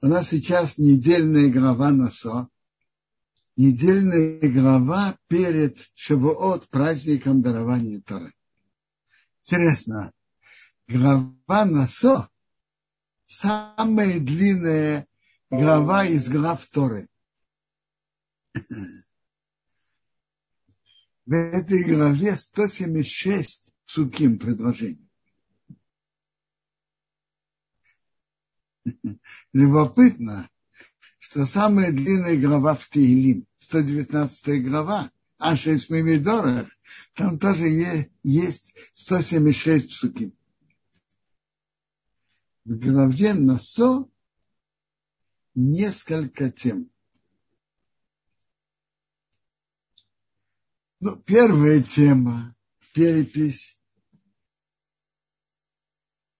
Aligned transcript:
У 0.00 0.06
нас 0.06 0.28
сейчас 0.28 0.78
недельная 0.78 1.50
глава 1.50 1.90
Насо. 1.90 2.48
Недельная 3.56 4.38
глава 4.48 5.18
перед 5.26 5.90
Шавуот, 5.94 6.68
праздником 6.68 7.42
дарования 7.42 8.00
Торы. 8.00 8.32
Интересно, 9.42 10.12
глава 10.86 11.64
Насо 11.64 12.28
самая 13.26 14.20
длинная 14.20 15.08
глава 15.50 16.04
из 16.04 16.28
глав 16.28 16.64
Торы. 16.66 17.08
В 21.26 21.32
этой 21.32 21.82
главе 21.82 22.36
176 22.36 23.74
суким 23.84 24.38
предложений. 24.38 25.07
Любопытно, 29.52 30.48
что 31.18 31.46
самая 31.46 31.92
длинная 31.92 32.36
глава 32.36 32.74
в 32.74 32.88
Тиилим, 32.88 33.46
119 33.58 34.64
глава, 34.64 35.10
а 35.38 35.56
6 35.56 35.90
Мемидорах, 35.90 36.68
там 37.14 37.38
тоже 37.38 37.68
есть 38.22 38.74
176 38.94 39.88
псуки. 39.88 40.34
В 42.64 42.76
главе 42.76 43.34
Насо 43.34 44.10
несколько 45.54 46.50
тем. 46.50 46.90
Ну, 51.00 51.16
первая 51.16 51.82
тема– 51.82 52.56
перепись. 52.92 53.78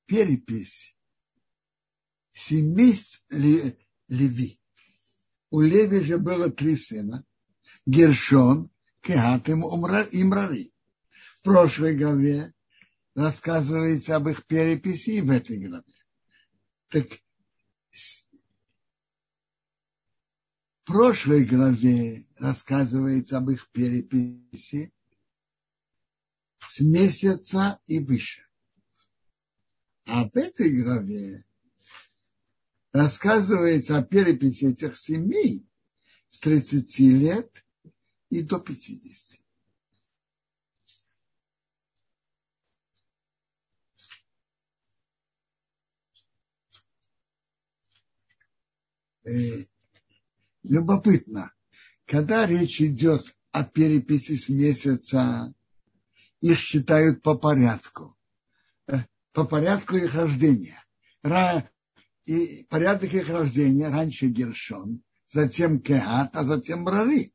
Перепись 0.06 0.97
семейств 2.38 3.24
Леви. 3.30 4.60
У 5.50 5.60
Леви 5.60 6.00
же 6.00 6.18
было 6.18 6.50
три 6.50 6.76
сына. 6.76 7.24
Гершон, 7.84 8.70
Кеат 9.02 9.48
и 9.48 10.24
Мрари. 10.24 10.72
В 11.10 11.42
прошлой 11.42 11.96
главе 11.96 12.54
рассказывается 13.14 14.16
об 14.16 14.28
их 14.28 14.46
переписи 14.46 15.20
в 15.20 15.30
этой 15.30 15.58
главе. 15.58 15.84
Так 16.88 17.06
в 17.90 18.30
прошлой 20.84 21.44
главе 21.44 22.26
рассказывается 22.36 23.38
об 23.38 23.50
их 23.50 23.68
переписи 23.72 24.92
с 26.60 26.80
месяца 26.80 27.80
и 27.86 27.98
выше. 27.98 28.42
А 30.06 30.28
в 30.28 30.36
этой 30.36 30.82
главе 30.82 31.44
рассказывается 32.92 33.98
о 33.98 34.02
переписи 34.02 34.66
этих 34.66 34.96
семей 34.96 35.66
с 36.28 36.40
30 36.40 36.98
лет 37.00 37.64
и 38.30 38.42
до 38.42 38.60
50. 38.60 39.40
Э, 49.24 49.64
любопытно, 50.62 51.52
когда 52.06 52.46
речь 52.46 52.80
идет 52.80 53.36
о 53.52 53.64
переписи 53.64 54.36
с 54.36 54.48
месяца, 54.48 55.52
их 56.40 56.58
считают 56.58 57.22
по 57.22 57.36
порядку, 57.36 58.16
э, 58.86 59.04
по 59.32 59.44
порядку 59.44 59.96
их 59.96 60.14
рождения 60.14 60.82
и 62.28 62.64
порядок 62.64 63.14
их 63.14 63.30
рождения 63.30 63.88
раньше 63.88 64.26
Гершон, 64.26 65.02
затем 65.26 65.80
Кеат, 65.80 66.36
а 66.36 66.44
затем 66.44 66.84
Брари. 66.84 67.32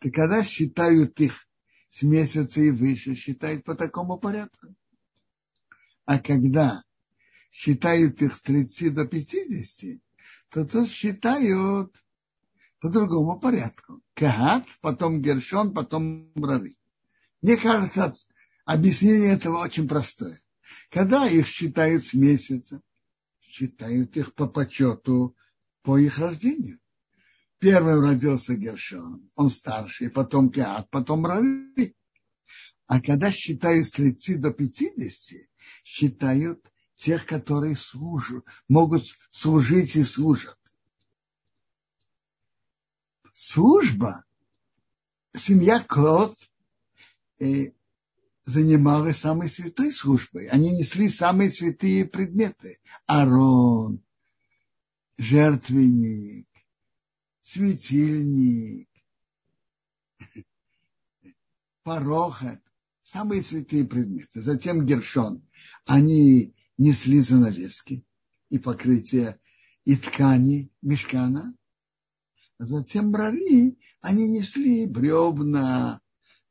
То 0.00 0.10
когда 0.10 0.42
считают 0.42 1.20
их 1.20 1.46
с 1.88 2.02
месяца 2.02 2.60
и 2.60 2.70
выше, 2.70 3.14
считают 3.14 3.62
по 3.64 3.76
такому 3.76 4.18
порядку. 4.18 4.74
А 6.04 6.18
когда 6.18 6.82
считают 7.52 8.20
их 8.22 8.34
с 8.34 8.40
30 8.40 8.92
до 8.92 9.06
50, 9.06 10.00
то 10.48 10.64
то 10.64 10.84
считают 10.84 11.94
по 12.80 12.88
другому 12.88 13.38
порядку. 13.38 14.02
Кеат, 14.14 14.64
потом 14.80 15.22
Гершон, 15.22 15.72
потом 15.74 16.32
Брари. 16.34 16.76
Мне 17.40 17.56
кажется, 17.56 18.12
объяснение 18.64 19.34
этого 19.34 19.58
очень 19.58 19.86
простое. 19.86 20.40
Когда 20.90 21.28
их 21.28 21.46
считают 21.46 22.04
с 22.04 22.14
месяца, 22.14 22.82
считают 23.52 24.16
их 24.16 24.34
по 24.34 24.46
почету 24.46 25.36
по 25.82 25.98
их 25.98 26.18
рождению. 26.18 26.80
Первым 27.58 28.00
родился 28.00 28.54
Гершон, 28.54 29.30
он 29.34 29.50
старший, 29.50 30.08
потом 30.08 30.50
Кеат, 30.50 30.88
потом 30.88 31.26
Рави. 31.26 31.94
А 32.86 33.00
когда 33.02 33.30
считают 33.30 33.86
с 33.86 33.90
30 33.90 34.40
до 34.40 34.52
50, 34.52 35.38
считают 35.84 36.66
тех, 36.94 37.26
которые 37.26 37.76
служат, 37.76 38.46
могут 38.68 39.04
служить 39.30 39.96
и 39.96 40.02
служат. 40.02 40.58
Служба, 43.34 44.24
семья 45.36 45.78
Клод, 45.80 46.34
э, 47.38 47.72
занимались 48.44 49.18
самой 49.18 49.48
святой 49.48 49.92
службой. 49.92 50.48
Они 50.48 50.70
несли 50.70 51.08
самые 51.08 51.50
святые 51.50 52.04
предметы. 52.06 52.78
Арон, 53.06 54.02
жертвенник, 55.16 56.48
светильник, 57.40 58.88
порохот, 61.82 62.60
самые 63.02 63.42
святые 63.42 63.84
предметы. 63.84 64.40
Затем 64.40 64.86
Гершон. 64.86 65.46
Они 65.86 66.54
несли 66.78 67.20
занавески 67.20 68.04
и 68.48 68.58
покрытие 68.58 69.38
и 69.84 69.96
ткани 69.96 70.70
мешкана. 70.80 71.54
Затем 72.58 73.10
брали, 73.10 73.76
они 74.00 74.28
несли 74.28 74.86
бревна, 74.86 76.00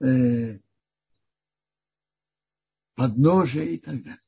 э, 0.02 0.59
подножия 3.02 3.64
и 3.64 3.78
так 3.80 4.04
далее. 4.04 4.22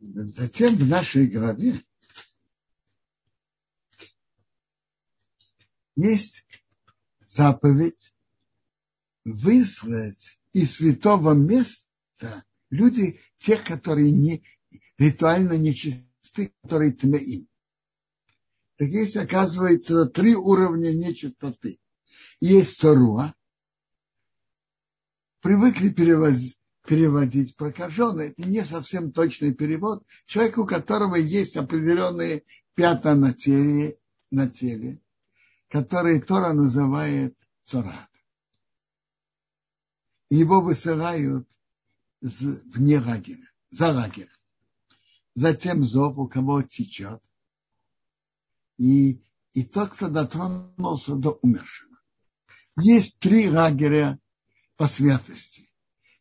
Затем 0.00 0.74
в 0.74 0.88
нашей 0.88 1.28
главе 1.28 1.84
есть 5.94 6.44
заповедь 7.24 8.12
выслать 9.24 10.40
из 10.52 10.74
святого 10.74 11.34
места 11.34 12.44
люди, 12.70 13.20
тех, 13.36 13.62
которые 13.62 14.10
не, 14.10 14.42
ритуально 14.98 15.56
нечисты, 15.56 16.52
которые 16.62 16.94
тмеим. 16.94 17.48
Так 18.76 18.88
есть, 18.88 19.16
оказывается, 19.16 20.06
три 20.06 20.34
уровня 20.34 20.92
нечистоты 20.92 21.78
есть 22.40 22.80
Торуа, 22.80 23.34
привыкли 25.40 25.90
перевозить, 25.90 26.58
переводить 26.86 27.56
прокаженный. 27.56 28.28
Это 28.28 28.42
не 28.42 28.64
совсем 28.64 29.12
точный 29.12 29.54
перевод. 29.54 30.04
Человек, 30.26 30.58
у 30.58 30.66
которого 30.66 31.16
есть 31.16 31.56
определенные 31.56 32.44
пятна 32.74 33.14
на 33.14 33.32
теле, 33.32 33.98
на 34.30 34.48
теле 34.48 35.00
которые 35.68 36.20
Тора 36.20 36.52
называет 36.52 37.36
царат. 37.62 38.10
Его 40.30 40.60
высылают 40.60 41.48
вне 42.20 42.98
лагеря, 42.98 43.50
за 43.70 43.92
лагерь. 43.92 44.30
Затем 45.34 45.84
зов, 45.84 46.18
у 46.18 46.28
кого 46.28 46.62
течет. 46.62 47.22
И, 48.78 49.22
и 49.52 49.64
тот, 49.64 49.90
кто 49.90 50.08
дотронулся 50.08 51.14
до 51.16 51.32
умершего. 51.42 51.95
Есть 52.78 53.20
три 53.20 53.48
лагеря 53.48 54.18
по 54.76 54.86
святости. 54.86 55.70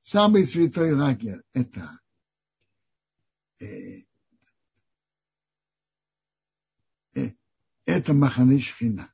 Самый 0.01 0.45
святой 0.45 0.93
лагерь– 0.93 1.41
это 1.53 1.99
э, 3.59 4.03
э, 7.15 7.31
это 7.85 8.13
Маханы 8.13 8.59
Шхина. 8.59 9.13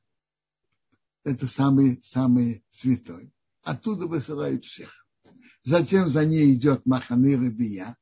Это 1.24 1.46
самый, 1.46 2.00
самый 2.02 2.64
святой. 2.70 3.32
Оттуда 3.62 4.06
высылают 4.06 4.64
всех. 4.64 5.06
Затем 5.64 6.08
за 6.08 6.24
ней 6.24 6.52
идет 6.54 6.86
Маханы 6.86 7.36
Рабия, 7.36 7.96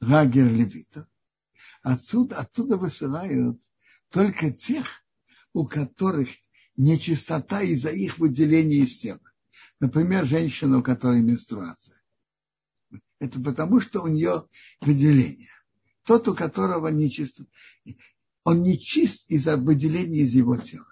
лагерь 0.00 0.48
левитов. 0.48 1.06
Отсюда, 1.82 2.38
оттуда 2.38 2.76
высылают 2.76 3.60
только 4.10 4.52
тех, 4.52 4.86
у 5.52 5.66
которых 5.66 6.28
нечистота 6.76 7.62
из-за 7.62 7.90
их 7.90 8.18
выделения 8.18 8.78
из 8.78 8.98
тела. 8.98 9.20
Например, 9.80 10.24
женщина, 10.24 10.78
у 10.78 10.82
которой 10.82 11.22
менструация. 11.22 12.00
Это 13.18 13.40
потому, 13.40 13.80
что 13.80 14.02
у 14.02 14.08
нее 14.08 14.46
выделение. 14.80 15.50
Тот, 16.04 16.28
у 16.28 16.34
которого 16.34 16.88
нечисто, 16.88 17.46
он 18.44 18.62
не 18.62 18.78
чист 18.78 19.30
из-за 19.30 19.56
выделения 19.56 20.20
из 20.20 20.34
его 20.34 20.56
тела. 20.56 20.86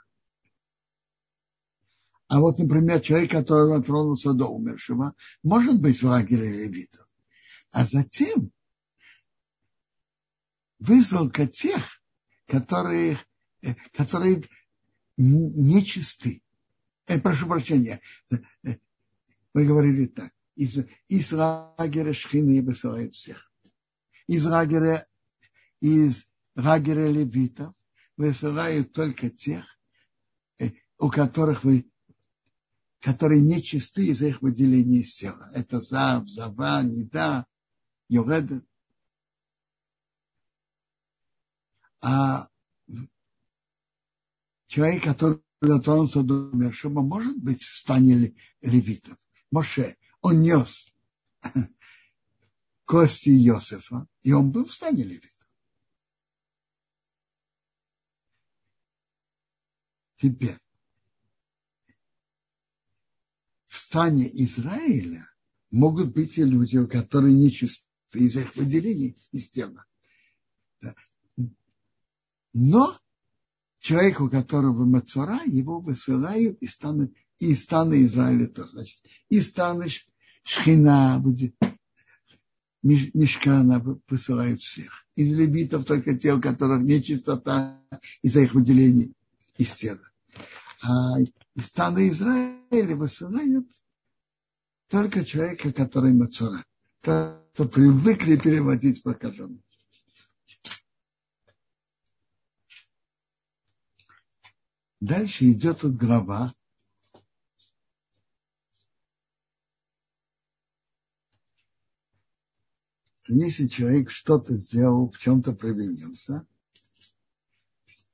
А 2.26 2.40
вот, 2.40 2.58
например, 2.58 3.00
человек, 3.00 3.30
который 3.30 3.68
дотронулся 3.68 4.32
до 4.32 4.46
умершего, 4.46 5.14
может 5.42 5.80
быть 5.80 6.02
в 6.02 6.06
лагере 6.06 6.50
левитов. 6.50 7.06
А 7.70 7.84
затем 7.84 8.50
высылка 10.78 11.46
тех, 11.46 12.02
которые, 12.46 13.18
э, 13.62 13.74
которые 13.92 14.42
нечисты. 15.16 16.42
Э, 17.06 17.20
прошу 17.20 17.46
прощения, 17.46 18.00
э, 18.30 18.76
вы 19.52 19.66
говорили 19.66 20.06
так. 20.06 20.32
Из, 20.56 20.86
из 21.08 21.32
лагеря 21.32 22.12
шхины 22.12 22.62
высылают 22.62 23.14
всех. 23.14 23.50
Из 24.26 24.46
лагеря, 24.46 25.06
из 25.80 26.24
лагеря 26.54 27.10
левитов 27.10 27.74
высылают 28.16 28.92
только 28.92 29.30
тех, 29.30 29.64
э, 30.58 30.70
у 30.98 31.10
которых 31.10 31.64
вы 31.64 31.90
которые 33.04 33.42
нечисты 33.42 34.06
из-за 34.06 34.28
их 34.28 34.40
выделения 34.40 35.00
из 35.00 35.14
тела. 35.14 35.50
Это 35.52 35.82
Зав, 35.82 36.26
Зава, 36.26 36.82
Нида, 36.82 37.44
Йоредет. 38.08 38.64
А 42.00 42.48
человек, 44.66 45.04
который 45.04 45.42
дотронулся 45.60 46.22
до 46.22 46.34
умершего, 46.50 47.02
может 47.02 47.36
быть 47.38 47.62
в 47.62 47.78
стане 47.78 48.34
левитов. 48.60 49.16
Моше, 49.50 49.96
он 50.20 50.42
нес 50.42 50.92
кости 52.84 53.30
Иосифа, 53.30 54.06
и 54.22 54.32
он 54.32 54.52
был 54.52 54.64
в 54.64 54.72
стане 54.72 55.04
левитов. 55.04 55.30
Теперь, 60.16 60.58
в 63.66 63.76
стане 63.76 64.30
Израиля 64.44 65.26
могут 65.70 66.14
быть 66.14 66.38
и 66.38 66.44
люди, 66.44 66.84
которые 66.86 67.34
нечисты 67.34 67.86
из 68.12 68.36
их 68.36 68.54
выделений 68.56 69.18
из 69.32 69.48
тела. 69.48 69.84
Но 72.52 72.98
человеку, 73.84 74.24
у 74.24 74.30
которого 74.30 74.86
Мацура, 74.86 75.40
его 75.44 75.78
высылают 75.78 76.56
из 76.62 76.72
стана, 76.72 77.10
из 77.38 77.64
стана 77.64 78.02
Израиля 78.02 78.46
тоже. 78.46 78.70
Значит, 78.72 79.02
из 79.28 79.50
стана 79.50 79.86
Шхина, 80.42 81.22
Мешкана 82.82 83.80
высылают 84.08 84.62
всех. 84.62 85.04
Из 85.16 85.34
левитов 85.34 85.84
только 85.84 86.16
те, 86.16 86.32
у 86.32 86.40
которых 86.40 86.82
нечистота 86.82 87.78
из-за 88.22 88.40
их 88.40 88.54
выделений 88.54 89.12
из 89.58 89.74
тела. 89.74 90.00
А 90.82 91.20
из 91.20 91.66
стана 91.66 92.08
Израиля 92.08 92.96
высылают 92.96 93.68
только 94.88 95.26
человека, 95.26 95.72
который 95.72 96.14
Мацура. 96.14 96.64
Кто 97.02 97.68
привыкли 97.70 98.36
переводить 98.36 99.02
прокаженных. 99.02 99.63
Дальше 105.04 105.52
идет 105.52 105.80
тут 105.80 105.96
глава. 105.96 106.50
Если 113.28 113.68
человек 113.68 114.10
что-то 114.10 114.56
сделал, 114.56 115.10
в 115.10 115.18
чем-то 115.18 115.52
провинился, 115.52 116.46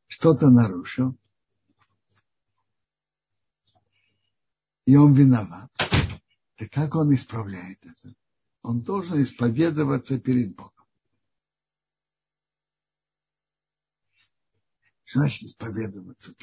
что-то 0.08 0.50
нарушил, 0.50 1.16
и 4.84 4.96
он 4.96 5.14
виноват, 5.14 5.70
то 6.56 6.68
как 6.68 6.96
он 6.96 7.14
исправляет 7.14 7.78
это? 7.86 8.16
Он 8.62 8.82
должен 8.82 9.22
исповедоваться 9.22 10.18
перед 10.18 10.56
Богом. 10.56 10.80
значит 15.12 15.42
исповедоваться? 15.42 16.34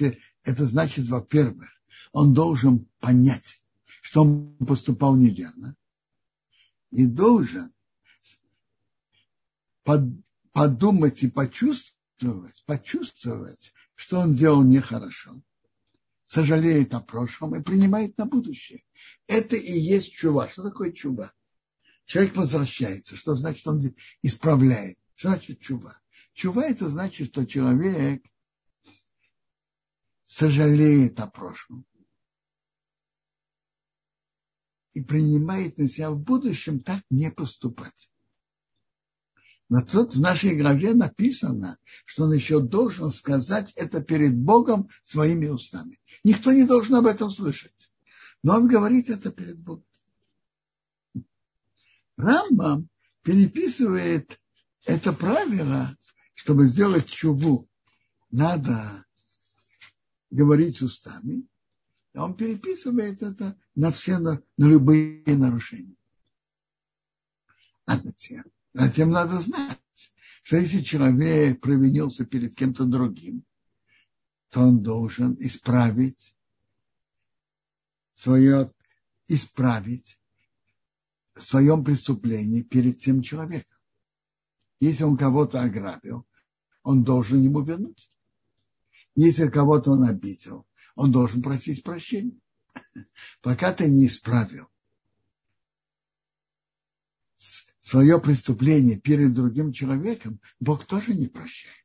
Это 0.47 0.65
значит, 0.65 1.09
во-первых, 1.09 1.69
он 2.13 2.33
должен 2.33 2.87
понять, 3.01 3.61
что 4.01 4.21
он 4.21 4.55
поступал 4.65 5.17
неверно, 5.17 5.75
и 6.89 7.05
должен 7.05 7.73
подумать 10.53 11.21
и 11.21 11.29
почувствовать, 11.29 12.63
почувствовать, 12.65 13.73
что 13.95 14.19
он 14.19 14.35
делал 14.35 14.63
нехорошо, 14.63 15.41
сожалеет 16.23 16.93
о 16.93 17.01
прошлом 17.01 17.53
и 17.57 17.61
принимает 17.61 18.17
на 18.17 18.25
будущее. 18.25 18.85
Это 19.27 19.57
и 19.57 19.77
есть 19.77 20.13
чува. 20.13 20.47
Что 20.47 20.63
такое 20.63 20.93
чува? 20.93 21.33
Человек 22.05 22.37
возвращается. 22.37 23.17
Что 23.17 23.35
значит 23.35 23.67
он 23.67 23.81
исправляет? 24.21 24.97
Что 25.15 25.27
значит 25.27 25.59
чува? 25.59 25.99
Чува 26.33 26.63
это 26.63 26.87
значит, 26.87 27.31
что 27.31 27.45
человек 27.45 28.23
сожалеет 30.27 31.21
о 31.21 31.27
прошлом 31.27 31.85
и 34.91 35.01
принимает 35.01 35.77
на 35.77 35.87
себя 35.87 36.11
в 36.11 36.19
будущем 36.19 36.81
так 36.81 37.01
не 37.09 37.31
поступать. 37.31 38.09
Но 39.69 39.81
тут 39.81 40.15
в 40.15 40.19
нашей 40.19 40.55
главе 40.55 40.93
написано, 40.93 41.77
что 42.05 42.25
он 42.25 42.33
еще 42.33 42.59
должен 42.61 43.09
сказать 43.11 43.71
это 43.77 44.01
перед 44.01 44.37
Богом 44.37 44.89
своими 45.03 45.47
устами. 45.47 45.97
Никто 46.25 46.51
не 46.51 46.65
должен 46.65 46.95
об 46.95 47.05
этом 47.05 47.31
слышать. 47.31 47.93
Но 48.43 48.55
он 48.55 48.67
говорит 48.67 49.09
это 49.09 49.31
перед 49.31 49.57
Богом. 49.57 49.85
Рамбам 52.17 52.89
переписывает 53.21 54.41
это 54.83 55.13
правило, 55.13 55.97
чтобы 56.33 56.67
сделать 56.67 57.07
чуву. 57.07 57.69
Надо 58.29 59.06
говорить 60.29 60.81
устами, 60.81 61.47
а 62.13 62.25
он 62.25 62.35
переписывает 62.35 63.21
это 63.21 63.57
на 63.75 63.91
все, 63.91 64.17
на, 64.17 64.41
на 64.57 64.65
любые 64.65 65.23
нарушения. 65.25 65.95
А 67.85 67.97
затем, 67.97 68.43
затем 68.73 69.11
надо 69.11 69.39
знать, 69.39 69.79
что 70.43 70.57
если 70.57 70.81
человек 70.81 71.61
провинился 71.61 72.25
перед 72.25 72.55
кем-то 72.55 72.85
другим, 72.85 73.43
то 74.49 74.61
он 74.61 74.81
должен 74.81 75.35
исправить 75.39 76.35
свое, 78.13 78.73
исправить 79.27 80.19
в 81.35 81.41
своем 81.41 81.83
преступлении 81.83 82.61
перед 82.61 82.99
тем 82.99 83.21
человеком. 83.21 83.77
Если 84.79 85.03
он 85.03 85.17
кого-то 85.17 85.61
ограбил, 85.61 86.25
он 86.83 87.03
должен 87.03 87.43
ему 87.43 87.61
вернуть. 87.61 88.09
Если 89.17 89.49
кого-то 89.49 89.93
он 89.93 90.03
обидел, 90.03 90.67
он 90.93 91.11
должен 91.11 91.41
просить 91.41 91.83
прощения. 91.83 92.39
Пока 93.41 93.73
ты 93.73 93.89
не 93.89 94.05
исправил 94.05 94.69
свое 97.79 98.21
преступление 98.21 98.99
перед 98.99 99.33
другим 99.33 99.73
человеком, 99.73 100.39
Бог 100.59 100.85
тоже 100.85 101.15
не 101.15 101.27
прощает. 101.27 101.83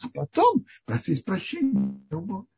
А 0.00 0.08
потом 0.08 0.66
просить 0.84 1.24
прощения 1.24 2.04
у 2.10 2.20
Бога. 2.20 2.48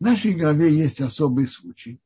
В 0.00 0.02
нашей 0.02 0.32
главе 0.32 0.74
есть 0.74 1.02
особый 1.02 1.46
случай. 1.46 2.00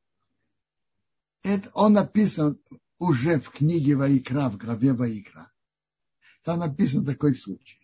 Это, 1.44 1.70
он 1.74 1.92
написан 1.92 2.60
уже 2.98 3.38
в 3.38 3.50
книге 3.50 3.94
Ваикра, 3.94 4.48
в 4.48 4.56
главе 4.56 4.94
Ваикра. 4.94 5.52
Там 6.42 6.58
написан 6.58 7.04
такой 7.04 7.36
случай 7.36 7.79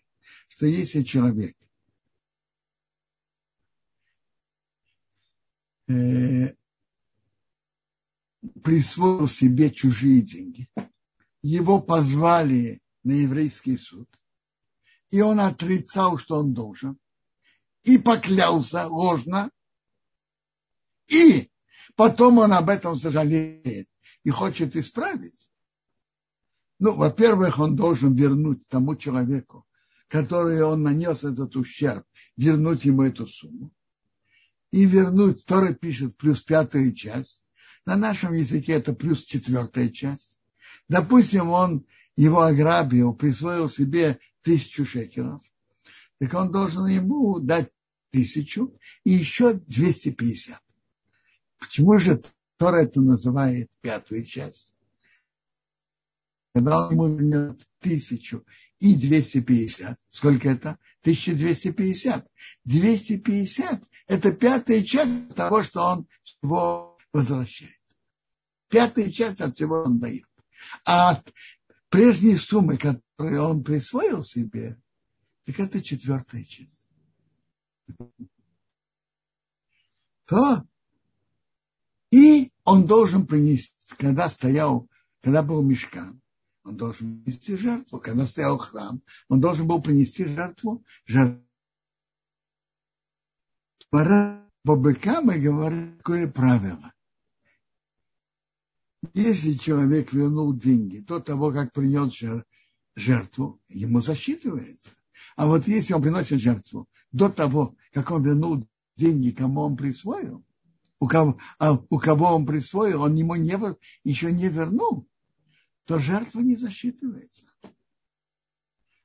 что 0.47 0.65
если 0.65 1.03
человек 1.03 1.55
э, 5.87 6.55
присвоил 8.63 9.27
себе 9.27 9.71
чужие 9.71 10.21
деньги, 10.21 10.69
его 11.41 11.79
позвали 11.81 12.81
на 13.03 13.11
еврейский 13.11 13.77
суд, 13.77 14.09
и 15.11 15.21
он 15.21 15.39
отрицал, 15.39 16.17
что 16.17 16.39
он 16.39 16.53
должен, 16.53 16.97
и 17.83 17.97
поклялся 17.97 18.87
ложно, 18.87 19.49
и 21.07 21.49
потом 21.95 22.39
он 22.39 22.53
об 22.53 22.69
этом 22.69 22.95
сожалеет 22.95 23.87
и 24.23 24.29
хочет 24.29 24.75
исправить. 24.75 25.49
Ну, 26.79 26.95
во-первых, 26.95 27.59
он 27.59 27.75
должен 27.75 28.13
вернуть 28.13 28.67
тому 28.67 28.95
человеку 28.95 29.66
которые 30.07 30.63
он 30.65 30.83
нанес 30.83 31.23
этот 31.23 31.55
ущерб, 31.55 32.05
вернуть 32.35 32.85
ему 32.85 33.03
эту 33.03 33.27
сумму. 33.27 33.71
И 34.71 34.85
вернуть, 34.85 35.45
Тора 35.45 35.73
пишет, 35.73 36.17
плюс 36.17 36.41
пятая 36.41 36.91
часть. 36.91 37.45
На 37.85 37.95
нашем 37.95 38.33
языке 38.33 38.73
это 38.73 38.93
плюс 38.93 39.23
четвертая 39.23 39.89
часть. 39.89 40.39
Допустим, 40.89 41.49
он 41.49 41.85
его 42.15 42.41
ограбил, 42.41 43.13
присвоил 43.13 43.69
себе 43.69 44.19
тысячу 44.41 44.85
шекелов, 44.85 45.43
так 46.19 46.33
он 46.33 46.51
должен 46.51 46.87
ему 46.87 47.39
дать 47.39 47.71
тысячу 48.11 48.77
и 49.03 49.11
еще 49.11 49.53
250. 49.53 50.59
Почему 51.59 51.97
же 51.99 52.21
Тора 52.57 52.83
это 52.83 53.01
называет 53.01 53.69
пятую 53.81 54.25
часть? 54.25 54.75
Когда 56.53 56.87
он 56.87 56.93
ему 56.93 57.07
вернет 57.07 57.67
тысячу 57.79 58.45
и 58.79 58.95
250, 58.95 59.97
сколько 60.09 60.49
это? 60.49 60.77
1250. 61.01 62.27
250– 62.65 63.83
это 64.07 64.33
пятая 64.33 64.83
часть 64.83 65.33
того, 65.35 65.63
что 65.63 65.81
он 65.81 66.07
его 66.41 66.97
возвращает. 67.13 67.73
Пятая 68.69 69.11
часть 69.11 69.41
от 69.41 69.55
всего 69.55 69.83
он 69.83 69.99
дает. 69.99 70.27
А 70.85 71.11
от 71.11 71.33
прежней 71.89 72.35
суммы, 72.35 72.77
которую 72.77 73.43
он 73.43 73.63
присвоил 73.63 74.23
себе, 74.23 74.79
так 75.45 75.59
это 75.59 75.81
четвертая 75.81 76.43
часть. 76.43 76.87
То 80.25 80.67
и 82.11 82.51
он 82.63 82.85
должен 82.85 83.25
принести, 83.25 83.75
когда 83.97 84.29
стоял, 84.29 84.89
когда 85.21 85.43
был 85.43 85.61
мешкан, 85.61 86.21
он 86.67 86.75
должен 86.75 87.21
принести 87.23 87.55
жертву. 87.55 87.99
Когда 87.99 88.27
стоял 88.27 88.57
храм, 88.57 89.01
он 89.29 89.39
должен 89.39 89.67
был 89.67 89.81
принести 89.81 90.25
жертву. 90.25 90.83
жертву. 91.05 91.43
Пора 93.89 94.45
по 94.63 94.75
быкам 94.75 95.31
и 95.31 95.39
говорит 95.39 95.97
такое 95.99 96.27
правило. 96.27 96.93
Если 99.13 99.53
человек 99.53 100.11
вернул 100.11 100.53
деньги 100.53 100.99
до 100.99 101.21
того, 101.21 101.53
как 101.53 101.71
принес 101.71 102.13
жертву, 102.95 103.61
ему 103.69 104.01
засчитывается. 104.01 104.91
А 105.37 105.47
вот 105.47 105.67
если 105.67 105.93
он 105.93 106.01
приносит 106.01 106.41
жертву 106.41 106.89
до 107.13 107.29
того, 107.29 107.77
как 107.93 108.11
он 108.11 108.23
вернул 108.23 108.67
деньги, 108.97 109.31
кому 109.31 109.61
он 109.61 109.77
присвоил, 109.77 110.43
у 110.99 111.07
кого, 111.07 111.37
а 111.59 111.73
у 111.73 111.97
кого 111.97 112.35
он 112.35 112.45
присвоил, 112.45 113.03
он 113.03 113.15
ему 113.15 113.35
не, 113.35 113.55
еще 114.03 114.33
не 114.33 114.49
вернул, 114.49 115.07
то 115.87 115.99
жертва 115.99 116.41
не 116.41 116.57
засчитывается. 116.57 117.45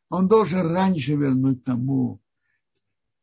Он 0.08 0.26
должен 0.26 0.66
раньше 0.66 1.14
вернуть 1.14 1.64
тому 1.64 2.20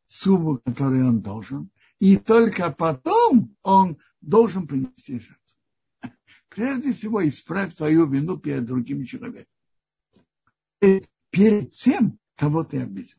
сумму, 0.06 0.58
которую 0.64 1.06
он 1.06 1.20
должен, 1.20 1.70
и 1.98 2.16
только 2.16 2.70
потом 2.72 3.54
он 3.62 3.98
должен 4.22 4.66
принести 4.66 5.20
жертву. 5.20 6.16
Прежде 6.48 6.94
всего, 6.94 7.28
исправь 7.28 7.74
твою 7.74 8.10
вину 8.10 8.38
перед 8.38 8.64
другим 8.64 9.04
человеком. 9.04 9.52
Перед 11.30 11.70
тем, 11.70 12.18
кого 12.36 12.64
ты 12.64 12.80
обидел. 12.80 13.18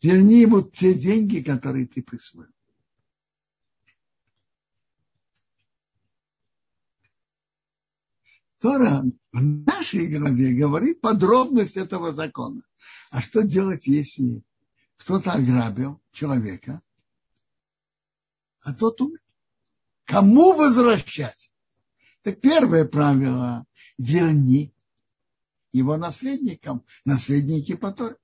Верни 0.00 0.42
ему 0.42 0.62
те 0.62 0.94
деньги, 0.94 1.40
которые 1.40 1.88
ты 1.88 2.04
присвоил. 2.04 2.53
Тора 8.64 9.04
в 9.30 9.42
нашей 9.42 10.06
главе 10.06 10.54
говорит 10.54 11.02
подробность 11.02 11.76
этого 11.76 12.14
закона. 12.14 12.62
А 13.10 13.20
что 13.20 13.42
делать, 13.42 13.86
если 13.86 14.42
кто-то 14.96 15.32
ограбил 15.32 16.00
человека, 16.12 16.80
а 18.62 18.72
тот 18.72 18.98
умер? 19.02 19.20
Кому 20.06 20.54
возвращать? 20.54 21.52
Так 22.22 22.40
первое 22.40 22.86
правило– 22.86 23.66
верни 23.98 24.74
его 25.74 25.98
наследникам, 25.98 26.86
наследники 27.04 27.76
потом. 27.76 28.16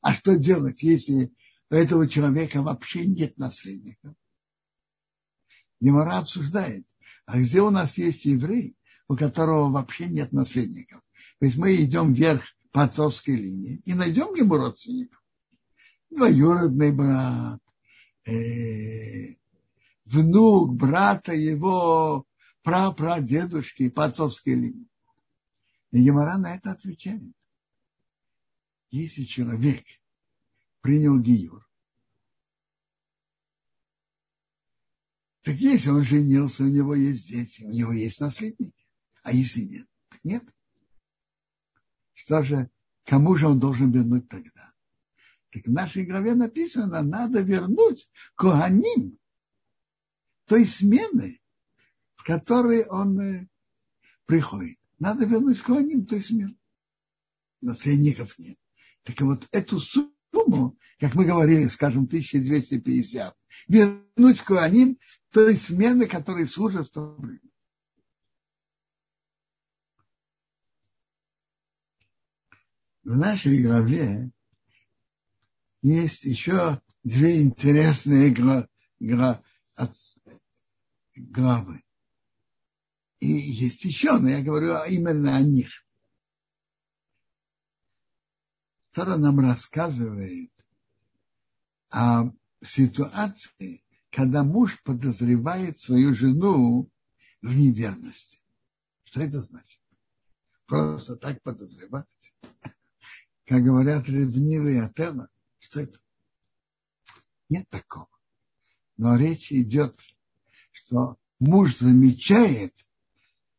А 0.00 0.12
что 0.12 0.36
делать, 0.36 0.84
если 0.84 1.34
у 1.70 1.74
этого 1.74 2.08
человека 2.08 2.62
вообще 2.62 3.04
нет 3.04 3.36
наследников? 3.36 4.14
Немара 5.80 6.18
обсуждает, 6.18 6.86
а 7.32 7.38
где 7.38 7.62
у 7.62 7.70
нас 7.70 7.96
есть 7.96 8.24
еврей, 8.24 8.76
у 9.06 9.16
которого 9.16 9.70
вообще 9.70 10.08
нет 10.08 10.32
наследников? 10.32 11.00
Есть 11.40 11.56
мы 11.56 11.76
идем 11.76 12.12
вверх 12.12 12.44
по 12.72 12.82
отцовской 12.82 13.36
линии 13.36 13.80
и 13.84 13.94
найдем 13.94 14.34
ему 14.34 14.56
родственников. 14.56 15.22
Двоюродный 16.10 16.90
брат, 16.90 17.60
э, 18.26 19.36
внук 20.06 20.74
брата 20.74 21.32
его 21.32 22.26
прапрадедушки 22.64 23.88
по 23.90 24.06
отцовской 24.06 24.54
линии. 24.54 24.88
И 25.92 26.00
Емара 26.00 26.36
на 26.36 26.56
это 26.56 26.72
отвечает. 26.72 27.32
Если 28.90 29.22
человек 29.22 29.84
принял 30.80 31.16
гиюр, 31.20 31.69
так 35.42 35.56
если 35.56 35.90
он 35.90 36.02
женился, 36.02 36.64
у 36.64 36.68
него 36.68 36.94
есть 36.94 37.28
дети, 37.28 37.62
у 37.62 37.70
него 37.70 37.92
есть 37.92 38.20
наследники. 38.20 38.86
А 39.22 39.32
если 39.32 39.62
нет, 39.62 39.86
так 40.08 40.20
нет. 40.24 40.44
Что 42.12 42.42
же, 42.42 42.70
кому 43.04 43.34
же 43.36 43.48
он 43.48 43.58
должен 43.58 43.90
вернуть 43.90 44.28
тогда? 44.28 44.72
Так 45.50 45.64
в 45.64 45.70
нашей 45.70 46.04
главе 46.04 46.34
написано, 46.34 47.02
надо 47.02 47.40
вернуть 47.40 48.10
Коганим, 48.36 49.18
той 50.46 50.66
смены, 50.66 51.40
в 52.16 52.24
которой 52.24 52.84
он 52.86 53.20
э, 53.20 53.48
приходит. 54.26 54.78
Надо 54.98 55.24
вернуть 55.24 55.60
Коаним, 55.60 56.06
то 56.06 56.16
есть 56.16 56.30
мир. 56.30 56.54
Наследников 57.62 58.38
нет. 58.38 58.58
Так 59.02 59.20
вот 59.22 59.48
эту 59.52 59.80
сумму, 59.80 60.76
как 60.98 61.14
мы 61.14 61.24
говорили, 61.24 61.66
скажем, 61.66 62.04
1250, 62.04 63.34
вернуть 63.68 64.40
Коаним, 64.42 64.98
той 65.30 65.56
смены, 65.56 66.06
которые 66.06 66.46
служат 66.46 66.88
в 66.88 66.90
то 66.90 67.14
время. 67.16 67.40
В 73.02 73.16
нашей 73.16 73.62
главе 73.62 74.30
есть 75.82 76.24
еще 76.24 76.80
две 77.02 77.42
интересные 77.42 78.30
главы. 81.16 81.82
И 83.20 83.26
есть 83.26 83.84
еще, 83.84 84.18
но 84.18 84.30
я 84.30 84.42
говорю 84.42 84.76
именно 84.84 85.36
о 85.36 85.42
них. 85.42 85.70
Тора 88.92 89.16
нам 89.16 89.40
рассказывает 89.40 90.52
о 91.90 92.30
ситуации, 92.62 93.82
когда 94.10 94.42
муж 94.44 94.82
подозревает 94.82 95.78
свою 95.78 96.12
жену 96.14 96.90
в 97.42 97.54
неверности. 97.54 98.40
Что 99.04 99.22
это 99.22 99.42
значит? 99.42 99.80
Просто 100.66 101.16
так 101.16 101.42
подозревать. 101.42 102.06
Как 103.46 103.64
говорят 103.64 104.08
ревнивые 104.08 104.82
отела, 104.82 105.28
что 105.58 105.80
это? 105.80 105.98
Нет 107.48 107.68
такого. 107.68 108.08
Но 108.96 109.16
речь 109.16 109.50
идет, 109.50 109.96
что 110.70 111.18
муж 111.40 111.78
замечает, 111.78 112.74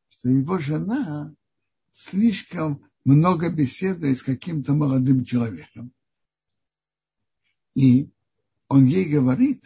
что 0.07 0.29
его 0.29 0.59
жена 0.59 1.35
слишком 1.91 2.89
много 3.03 3.49
беседует 3.49 4.19
с 4.19 4.23
каким-то 4.23 4.73
молодым 4.73 5.25
человеком. 5.25 5.91
И 7.73 8.13
он 8.71 8.85
ей 8.85 9.03
говорит, 9.03 9.65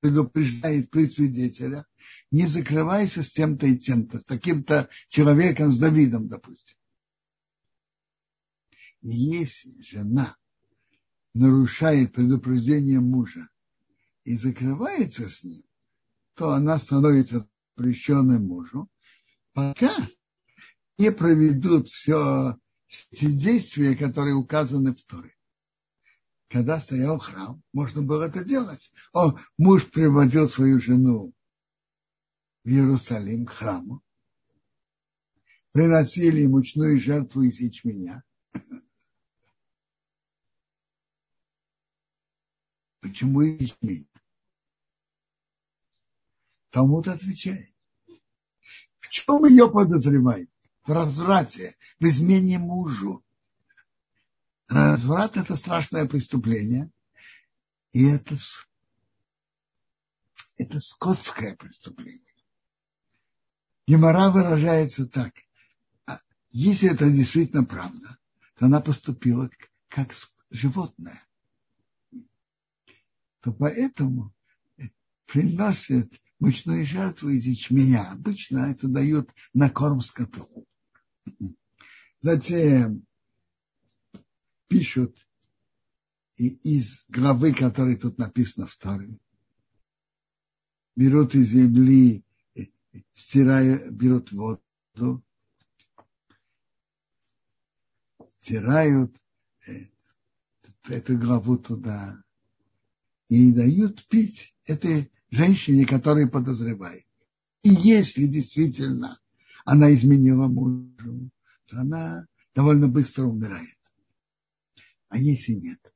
предупреждает 0.00 0.90
при 0.90 1.04
свидетелях, 1.06 1.84
не 2.30 2.46
закрывайся 2.46 3.22
с 3.22 3.32
тем-то 3.32 3.66
и 3.66 3.76
тем-то, 3.76 4.18
с 4.18 4.24
таким-то 4.24 4.88
человеком, 5.08 5.70
с 5.70 5.78
Давидом, 5.78 6.28
допустим. 6.28 6.74
И 9.02 9.10
если 9.10 9.82
жена 9.82 10.38
нарушает 11.34 12.14
предупреждение 12.14 13.00
мужа 13.00 13.46
и 14.24 14.36
закрывается 14.36 15.28
с 15.28 15.44
ним, 15.44 15.64
то 16.36 16.52
она 16.52 16.78
становится 16.78 17.46
запрещенным 17.76 18.46
мужу, 18.46 18.88
пока 19.52 19.94
не 20.96 21.12
проведут 21.12 21.88
все 21.88 22.56
эти 23.10 23.30
действия, 23.30 23.94
которые 23.94 24.34
указаны 24.34 24.94
в 24.94 25.02
Торе. 25.02 25.33
Когда 26.54 26.78
стоял 26.78 27.18
храм, 27.18 27.60
можно 27.72 28.00
было 28.00 28.28
это 28.28 28.44
делать. 28.44 28.92
О, 29.12 29.36
муж 29.58 29.90
приводил 29.90 30.48
свою 30.48 30.78
жену 30.78 31.34
в 32.62 32.68
Иерусалим 32.68 33.44
к 33.44 33.50
храму, 33.50 34.04
приносили 35.72 36.46
мучную 36.46 37.00
жертву 37.00 37.42
из 37.42 37.58
ячменя. 37.58 38.22
Почему 43.00 43.40
ячмень? 43.40 44.08
Талмуд 46.70 47.08
отвечает. 47.08 47.74
В 49.00 49.08
чем 49.08 49.44
ее 49.44 49.68
подозревают? 49.68 50.50
В 50.84 50.92
разврате, 50.92 51.76
в 51.98 52.04
измене 52.04 52.60
мужу. 52.60 53.23
Разврат– 54.74 55.36
это 55.36 55.54
страшное 55.54 56.04
преступление. 56.06 56.90
И 57.92 58.04
это, 58.08 58.36
это 60.58 60.80
скотское 60.80 61.54
преступление. 61.54 62.34
Гемора 63.86 64.30
выражается 64.30 65.06
так. 65.06 65.32
А 66.06 66.18
если 66.50 66.92
это 66.92 67.08
действительно 67.08 67.64
правда, 67.64 68.18
то 68.56 68.66
она 68.66 68.80
поступила 68.80 69.48
как 69.86 70.12
животное. 70.50 71.24
То 73.42 73.52
поэтому 73.52 74.34
приносят 75.26 76.10
мучную 76.40 76.84
жертву 76.84 77.28
из 77.28 77.44
ячменя. 77.44 78.10
Обычно 78.10 78.70
это 78.72 78.88
дают 78.88 79.30
на 79.52 79.70
корм 79.70 80.00
скоту. 80.00 80.66
Затем 82.18 83.06
пишут 84.68 85.16
и 86.36 86.48
из 86.48 87.04
главы, 87.08 87.52
которой 87.52 87.96
тут 87.96 88.18
написано 88.18 88.66
второй, 88.66 89.18
берут 90.96 91.34
из 91.34 91.50
земли, 91.50 92.24
стирая, 93.12 93.90
берут 93.90 94.32
воду, 94.32 95.24
стирают 98.26 99.16
э, 99.66 99.86
эту 100.88 101.18
главу 101.18 101.56
туда 101.56 102.22
и 103.28 103.52
дают 103.52 104.06
пить 104.08 104.54
этой 104.66 105.10
женщине, 105.30 105.86
которая 105.86 106.26
подозревает. 106.26 107.06
И 107.62 107.70
если 107.70 108.26
действительно 108.26 109.18
она 109.64 109.92
изменила 109.94 110.46
мужу, 110.46 111.30
то 111.66 111.80
она 111.80 112.26
довольно 112.54 112.88
быстро 112.88 113.24
умирает. 113.24 113.78
А 115.14 115.16
если 115.16 115.52
нет, 115.52 115.94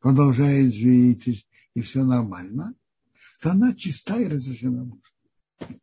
продолжает 0.00 0.74
жить 0.74 1.46
и, 1.72 1.80
все 1.80 2.04
нормально, 2.04 2.74
то 3.40 3.52
она 3.52 3.74
чиста 3.74 4.18
и 4.20 4.28
разрешена 4.28 4.84
мужу. 4.84 5.80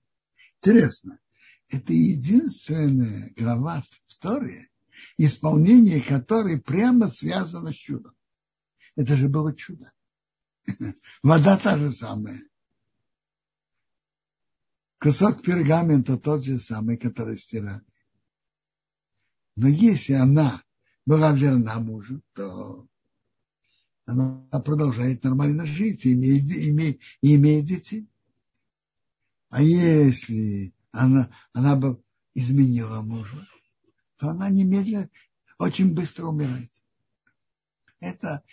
Интересно, 0.58 1.20
это 1.70 1.92
единственная 1.92 3.34
глава 3.36 3.82
вторая, 4.06 4.70
исполнение 5.18 6.02
которой 6.02 6.62
прямо 6.62 7.10
связано 7.10 7.74
с 7.74 7.78
чудом. 7.78 8.14
Это 8.96 9.16
же 9.16 9.28
было 9.28 9.56
чудо. 9.56 9.92
Вода 11.24 11.58
та 11.58 11.80
же 11.80 11.92
самая. 11.92 12.44
Кусок 15.00 15.42
пергамента 15.42 16.18
тот 16.18 16.46
же 16.46 16.60
самый, 16.60 16.98
который 16.98 17.40
стирали. 17.40 17.82
Но 19.56 19.68
если 19.68 20.14
она 20.14 20.63
была 21.06 21.32
верна 21.34 21.80
мужу, 21.80 22.22
то 22.34 22.88
она 24.06 24.48
продолжает 24.66 25.24
нормально 25.24 25.66
жить 25.66 26.06
и 26.06 26.14
имеет, 26.14 26.44
имеет, 26.52 27.02
имеет 27.22 27.66
детей. 27.66 28.08
А 29.50 29.62
если 29.62 30.74
она, 30.92 31.30
она 31.54 31.76
бы 31.76 32.02
изменила 32.34 33.02
мужа, 33.02 33.48
то 34.18 34.30
она 34.30 34.50
немедленно 34.50 35.10
очень 35.58 35.94
быстро 35.94 36.28
умирает. 36.28 36.72
Это 38.00 38.44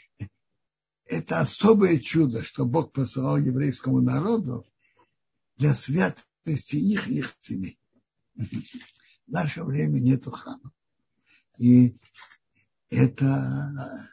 это 1.11 1.41
особое 1.41 1.99
чудо, 1.99 2.45
что 2.45 2.65
Бог 2.65 2.93
посылал 2.93 3.37
еврейскому 3.37 4.01
народу 4.01 4.65
для 5.57 5.75
святости 5.75 6.77
их 6.77 7.09
и 7.09 7.19
их 7.19 7.37
семей. 7.41 7.79
В 8.37 8.47
наше 9.27 9.65
время 9.65 9.99
нету 9.99 10.31
храма. 10.31 10.73
И 11.59 11.97
это 12.91 14.09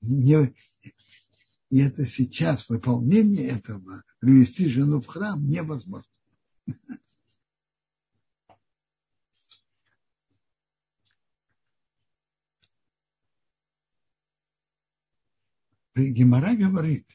не, 0.00 0.54
и 1.70 1.78
это 1.80 2.06
сейчас 2.06 2.68
выполнение 2.68 3.48
этого, 3.48 4.04
привести 4.20 4.68
жену 4.68 5.00
в 5.00 5.06
храм 5.06 5.44
невозможно. 5.48 6.10
Гемора 15.96 16.54
говорит, 16.54 17.08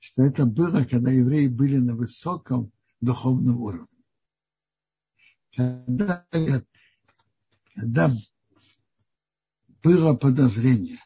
что 0.00 0.24
это 0.24 0.46
было, 0.46 0.84
когда 0.84 1.12
евреи 1.12 1.46
были 1.46 1.76
на 1.76 1.94
высоком 1.94 2.72
духовном 3.00 3.60
уровне. 3.60 3.86
Когда, 5.54 6.26
когда 7.74 8.10
было 9.82 10.14
подозрение, 10.14 10.98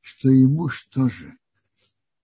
что 0.00 0.30
и 0.30 0.46
муж 0.46 0.84
тоже 0.90 1.34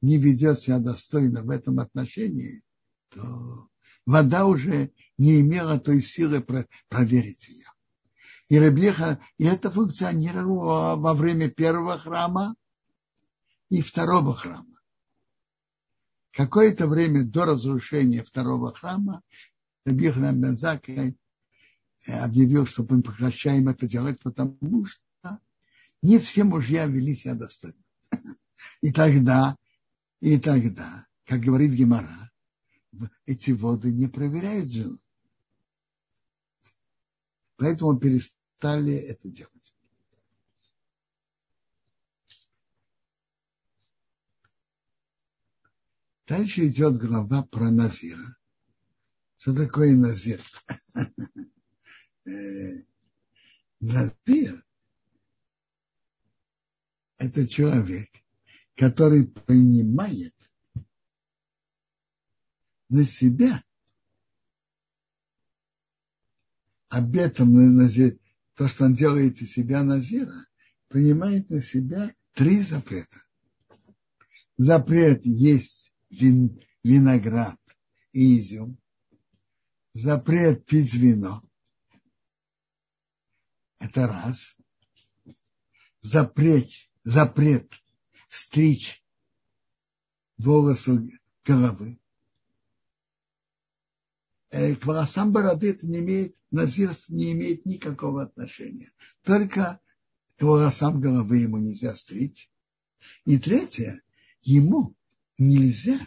не 0.01 0.19
ведет 0.19 0.59
себя 0.59 0.79
достойно 0.79 1.43
в 1.43 1.51
этом 1.51 1.79
отношении, 1.79 2.63
то 3.11 3.69
вода 4.05 4.47
уже 4.47 4.93
не 5.17 5.41
имела 5.41 5.79
той 5.79 6.01
силы 6.03 6.45
проверить 6.89 7.49
ее. 7.49 7.67
И 8.49 8.59
Рабеха, 8.59 9.19
и 9.39 9.45
это 9.45 9.71
функционировало 9.71 10.97
во 10.97 11.15
время 11.15 11.49
первого 11.49 11.99
храма, 11.99 12.55
и 13.71 13.81
второго 13.81 14.37
храма. 14.37 14.79
Какое-то 16.33 16.87
время 16.87 17.25
до 17.25 17.47
разрушения 17.47 18.23
второго 18.23 18.75
храма 18.75 19.23
Рабихна 19.87 20.33
Бензак 20.33 20.89
объявил, 22.07 22.67
что 22.67 22.87
мы 22.89 23.03
прекращаем 23.03 23.69
это 23.69 23.87
делать, 23.87 24.21
потому 24.21 24.85
что 24.85 25.41
не 26.03 26.19
все 26.19 26.45
мужья 26.45 26.87
вели 26.87 27.15
себя 27.15 27.35
достойно. 27.35 27.83
И 28.83 28.93
тогда, 28.93 29.57
и 30.21 30.39
тогда, 30.39 31.07
как 31.25 31.41
говорит 31.41 31.73
Гемора, 31.73 32.31
эти 33.25 33.53
воды 33.53 33.91
не 33.91 34.07
проверяют 34.07 34.71
жену. 34.71 34.99
Поэтому 37.57 37.99
перестали 37.99 38.95
это 38.95 39.31
делать. 39.31 39.75
Дальше 46.27 46.67
идет 46.67 46.97
глава 46.99 47.45
про 47.45 47.71
Назира. 47.71 48.37
Что 49.37 49.55
такое 49.55 49.95
Назир? 49.95 50.41
Э, 52.27 52.85
Назир– 53.81 54.65
это 57.19 57.47
человек, 57.47 58.09
который 58.77 59.27
принимает 59.27 60.35
на 62.89 63.05
себя 63.05 63.63
обетом 66.89 67.53
на 67.53 67.71
назир, 67.71 68.19
то, 68.55 68.69
что 68.69 68.85
он 68.85 68.95
делает 68.95 69.41
из 69.43 69.53
себя 69.53 69.83
назира, 69.83 70.47
принимает 70.89 71.51
на 71.51 71.61
себя 71.61 72.15
три 72.33 72.63
запрета. 72.63 73.23
Запрет 74.57 75.27
есть 75.27 75.93
вин, 76.09 76.61
виноград 76.85 77.59
и 78.13 78.39
изюм, 78.39 78.79
запрет 79.93 80.65
пить 80.67 80.95
вино. 80.95 81.43
Это 83.79 84.07
раз. 84.07 84.57
Запрет, 86.01 86.71
запрет 87.03 87.73
стричь 88.29 89.05
волосы 90.39 91.19
головы. 91.45 91.99
Э, 94.51 94.75
к 94.77 94.85
волосам 94.87 95.33
бороды 95.33 95.71
это 95.71 95.87
не 95.87 96.01
имеет, 96.01 96.37
назирство 96.51 97.13
не 97.13 97.33
имеет 97.33 97.67
никакого 97.67 98.23
отношения. 98.23 98.93
Только 99.23 99.81
к 100.37 100.43
волосам 100.43 101.01
головы 101.01 101.39
ему 101.39 101.59
нельзя 101.59 101.95
стричь. 101.95 102.51
И 103.25 103.39
третье, 103.39 104.03
ему 104.43 104.95
нельзя 105.39 105.99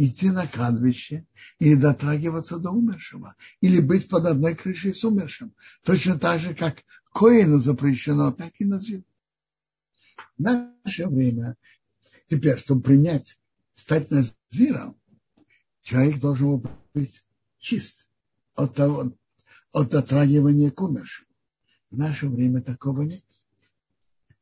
идти 0.00 0.30
на 0.30 0.46
кладбище 0.46 1.26
или 1.58 1.74
дотрагиваться 1.74 2.58
до 2.58 2.70
умершего, 2.70 3.36
или 3.60 3.80
быть 3.80 4.08
под 4.08 4.24
одной 4.24 4.54
крышей 4.54 4.94
с 4.94 5.04
умершим. 5.04 5.54
Точно 5.84 6.18
так 6.18 6.40
же, 6.40 6.54
как 6.54 6.82
Коину 7.12 7.58
запрещено, 7.58 8.32
так 8.32 8.54
и 8.58 8.64
Назир. 8.64 9.02
В 10.38 10.42
наше 10.42 11.06
время, 11.06 11.58
теперь, 12.28 12.58
чтобы 12.58 12.80
принять, 12.80 13.38
стать 13.74 14.10
Назиром, 14.10 14.98
человек 15.82 16.18
должен 16.18 16.64
быть 16.94 17.22
чист 17.58 18.08
от, 18.54 18.74
того, 18.74 19.14
от 19.72 19.90
дотрагивания 19.90 20.70
к 20.70 20.80
умершему. 20.80 21.28
В 21.90 21.98
наше 21.98 22.26
время 22.26 22.62
такого 22.62 23.02
нет. 23.02 23.24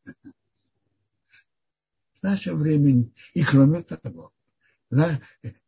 В 0.05 0.13
наше 2.23 2.55
время, 2.55 3.11
и 3.35 3.43
кроме 3.43 3.83
того? 3.83 4.33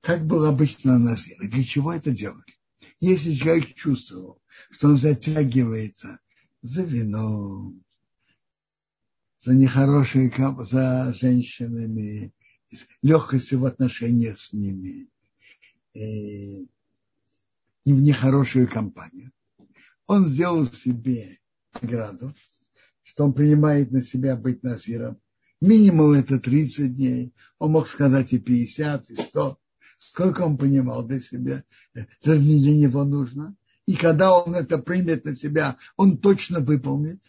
Как 0.00 0.26
было 0.26 0.48
обычно 0.48 0.98
на 0.98 1.10
Назире. 1.10 1.48
Для 1.48 1.62
чего 1.62 1.92
это 1.92 2.10
делали? 2.10 2.42
Если 3.00 3.34
человек 3.34 3.74
чувствовал, 3.74 4.40
что 4.70 4.88
он 4.88 4.96
затягивается 4.96 6.18
за 6.62 6.82
вином, 6.82 7.82
за 9.40 9.54
нехорошие, 9.54 10.32
за 10.60 11.12
женщинами, 11.12 12.32
легкостью 13.02 13.60
в 13.60 13.66
отношениях 13.66 14.38
с 14.38 14.52
ними, 14.52 15.08
и 15.92 16.68
в 17.84 18.00
нехорошую 18.00 18.68
компанию. 18.68 19.32
Он 20.06 20.26
сделал 20.28 20.70
себе 20.72 21.38
награду, 21.80 22.34
что 23.02 23.24
он 23.24 23.32
принимает 23.32 23.90
на 23.90 24.02
себя 24.02 24.36
быть 24.36 24.62
назиром. 24.62 25.20
Минимум 25.60 26.12
это 26.12 26.40
30 26.40 26.96
дней. 26.96 27.34
Он 27.58 27.72
мог 27.72 27.88
сказать 27.88 28.32
и 28.32 28.38
50, 28.38 29.10
и 29.10 29.16
100. 29.16 29.58
Сколько 29.98 30.42
он 30.42 30.56
понимал 30.56 31.02
для 31.04 31.20
себя, 31.20 31.64
для 32.22 32.38
него 32.38 33.04
нужно. 33.04 33.54
И 33.84 33.94
когда 33.94 34.38
он 34.38 34.54
это 34.54 34.78
примет 34.78 35.24
на 35.24 35.34
себя, 35.34 35.76
он 35.96 36.16
точно 36.16 36.60
выполнит. 36.60 37.22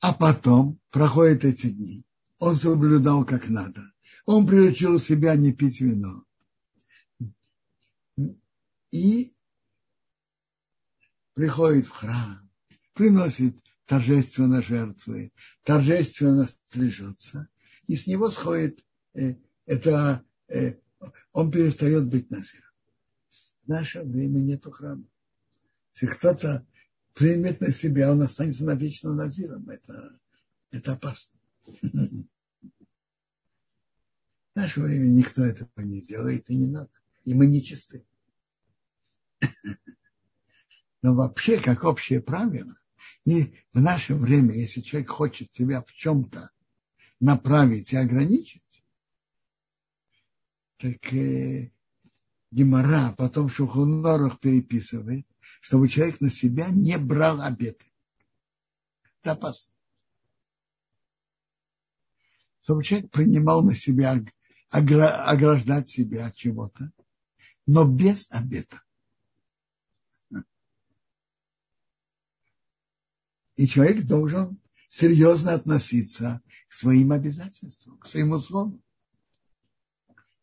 А 0.00 0.12
потом 0.12 0.80
проходят 0.90 1.44
эти 1.44 1.68
дни. 1.68 2.04
Он 2.38 2.56
соблюдал 2.56 3.24
как 3.24 3.48
надо. 3.48 3.92
Он 4.24 4.46
приучил 4.46 4.98
себя 4.98 5.36
не 5.36 5.52
пить 5.52 5.80
вино. 5.80 6.24
И 8.90 9.32
приходит 11.34 11.86
в 11.86 11.90
храм, 11.90 12.50
приносит 12.94 13.56
торжественно 13.90 14.62
жертвы, 14.62 15.32
торжественно 15.64 16.46
стрижется, 16.46 17.48
и 17.88 17.96
с 17.96 18.06
него 18.06 18.30
сходит 18.30 18.84
э, 19.14 19.34
это, 19.66 20.24
э, 20.46 20.76
он 21.32 21.50
перестает 21.50 22.06
быть 22.06 22.30
назиром. 22.30 22.70
В 23.64 23.68
наше 23.68 24.02
время 24.02 24.38
нету 24.38 24.70
храма. 24.70 25.02
Если 25.92 26.06
кто-то 26.06 26.64
примет 27.14 27.60
на 27.60 27.72
себя, 27.72 28.12
он 28.12 28.22
останется 28.22 28.64
навечно 28.64 29.12
назиром. 29.12 29.68
Это, 29.68 30.16
это 30.70 30.92
опасно. 30.92 31.40
В 31.64 32.26
наше 34.54 34.80
время 34.82 35.08
никто 35.08 35.44
этого 35.44 35.68
не 35.78 36.00
делает 36.00 36.48
и 36.48 36.54
не 36.54 36.68
надо. 36.68 36.90
И 37.24 37.34
мы 37.34 37.46
не 37.46 37.60
чисты. 37.60 38.06
Но 41.02 41.16
вообще, 41.16 41.60
как 41.60 41.82
общее 41.82 42.20
правило, 42.20 42.76
и 43.24 43.54
в 43.72 43.80
наше 43.80 44.14
время, 44.14 44.54
если 44.54 44.80
человек 44.80 45.10
хочет 45.10 45.52
себя 45.52 45.82
в 45.82 45.92
чем-то 45.92 46.50
направить 47.20 47.92
и 47.92 47.96
ограничить, 47.96 48.84
так 50.78 51.12
э, 51.12 51.70
Гемора 52.50 53.12
потом 53.16 53.48
в 53.48 53.54
Шухунорах 53.54 54.40
переписывает, 54.40 55.26
чтобы 55.60 55.88
человек 55.88 56.20
на 56.20 56.30
себя 56.30 56.68
не 56.70 56.96
брал 56.96 57.40
обеты. 57.42 57.84
Это 59.20 59.32
опасно. 59.32 59.74
Чтобы 62.62 62.82
человек 62.82 63.10
принимал 63.10 63.62
на 63.62 63.74
себя, 63.74 64.24
ограждать 64.70 65.88
себя 65.88 66.26
от 66.26 66.36
чего-то, 66.36 66.90
но 67.66 67.84
без 67.84 68.30
обета. 68.30 68.82
И 73.60 73.68
человек 73.68 74.06
должен 74.06 74.58
серьезно 74.88 75.52
относиться 75.52 76.40
к 76.66 76.72
своим 76.72 77.12
обязательствам, 77.12 77.98
к 77.98 78.06
своему 78.06 78.40
слову. 78.40 78.80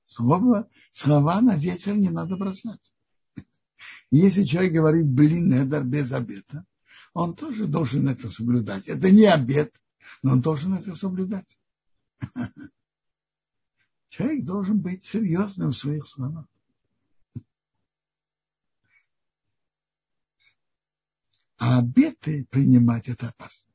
Слово, 0.03 0.69
слова 0.91 1.41
на 1.41 1.55
ветер 1.55 1.95
не 1.95 2.09
надо 2.09 2.37
бросать. 2.37 2.93
Если 4.11 4.43
человек 4.43 4.73
говорит, 4.73 5.07
блин, 5.07 5.51
это 5.51 5.81
без 5.81 6.11
обета, 6.11 6.63
он 7.11 7.35
тоже 7.35 7.65
должен 7.65 8.07
это 8.07 8.29
соблюдать. 8.29 8.87
Это 8.87 9.09
не 9.09 9.25
обет, 9.25 9.75
но 10.21 10.33
он 10.33 10.41
должен 10.41 10.75
это 10.75 10.93
соблюдать. 10.93 11.57
Человек 14.09 14.45
должен 14.45 14.79
быть 14.79 15.03
серьезным 15.03 15.71
в 15.71 15.75
своих 15.75 16.05
словах. 16.05 16.45
А 21.57 21.79
обеты 21.79 22.45
принимать 22.45 23.07
это 23.09 23.29
опасно. 23.29 23.71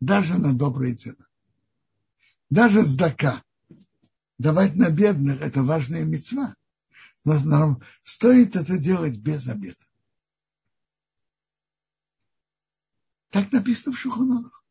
Даже 0.00 0.38
на 0.38 0.56
добрые 0.56 0.94
дела. 0.94 1.26
Даже 2.50 2.84
сдака. 2.84 3.42
Давать 4.38 4.74
на 4.74 4.90
бедных– 4.90 5.40
это 5.42 5.62
важная 5.62 6.04
мецва. 6.04 6.56
Но 7.24 7.80
стоит 8.04 8.56
это 8.56 8.78
делать 8.78 9.18
без 9.18 9.46
обета. 9.48 9.84
Так 13.30 13.52
написано 13.52 13.94
в 13.94 13.98
Шухунорах. 13.98 14.64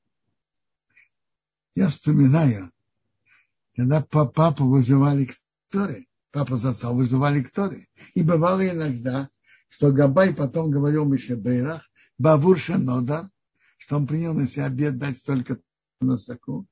Я 1.75 1.89
вспоминаю, 1.89 2.71
когда 3.75 4.01
папу 4.01 4.67
вызывали 4.67 5.25
к 5.25 5.35
Торе, 5.69 6.07
папа 6.31 6.57
за 6.57 6.71
отца 6.71 6.91
вызывали 6.91 7.43
к 7.43 7.51
Торе. 7.51 7.87
И 8.15 8.23
бывало 8.23 8.67
иногда, 8.67 9.29
что 9.69 9.91
Габай 9.91 10.33
потом 10.33 10.71
говорил 10.71 11.05
Мише 11.05 11.35
Бейрах, 11.35 11.87
Бавур 12.17 12.57
Шанодар, 12.57 13.29
что 13.77 13.97
он 13.97 14.07
принял 14.07 14.33
на 14.33 14.47
себя 14.47 14.65
обед 14.65 14.97
дать 14.97 15.23
только 15.23 15.59
на 15.99 16.17
знаку, 16.17 16.67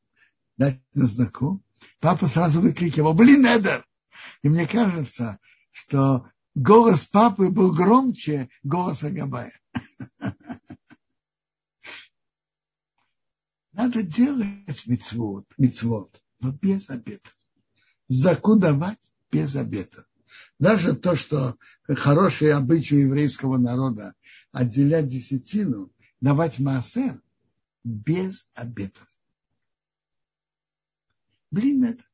дать 0.57 0.81
на 0.93 1.05
знаку. 1.05 1.63
Папа 1.99 2.27
сразу 2.27 2.61
выкрикивал, 2.61 3.13
блин, 3.13 3.45
Эдер! 3.45 3.85
И 4.41 4.49
мне 4.49 4.65
кажется, 4.67 5.39
что 5.71 6.27
голос 6.55 7.03
папы 7.05 7.49
был 7.49 7.71
громче 7.71 8.49
голоса 8.63 9.11
Габая. 9.11 9.53
Надо 13.73 14.01
делать 14.03 14.87
мицвод, 14.87 15.45
мицвод, 15.57 16.21
но 16.39 16.51
без 16.53 16.89
обета. 16.89 17.29
Заку 18.07 18.55
давать 18.55 19.11
без 19.31 19.55
обета. 19.55 20.07
Даже 20.59 20.95
то, 20.95 21.15
что 21.15 21.57
хороший 21.87 22.53
обычай 22.53 23.01
еврейского 23.01 23.57
народа 23.57 24.15
отделять 24.55 25.07
десятину, 25.07 25.91
давать 26.21 26.59
маасер 26.59 27.21
без 27.83 28.49
обетов. 28.53 29.05
Блин, 31.51 31.83
это. 31.83 32.05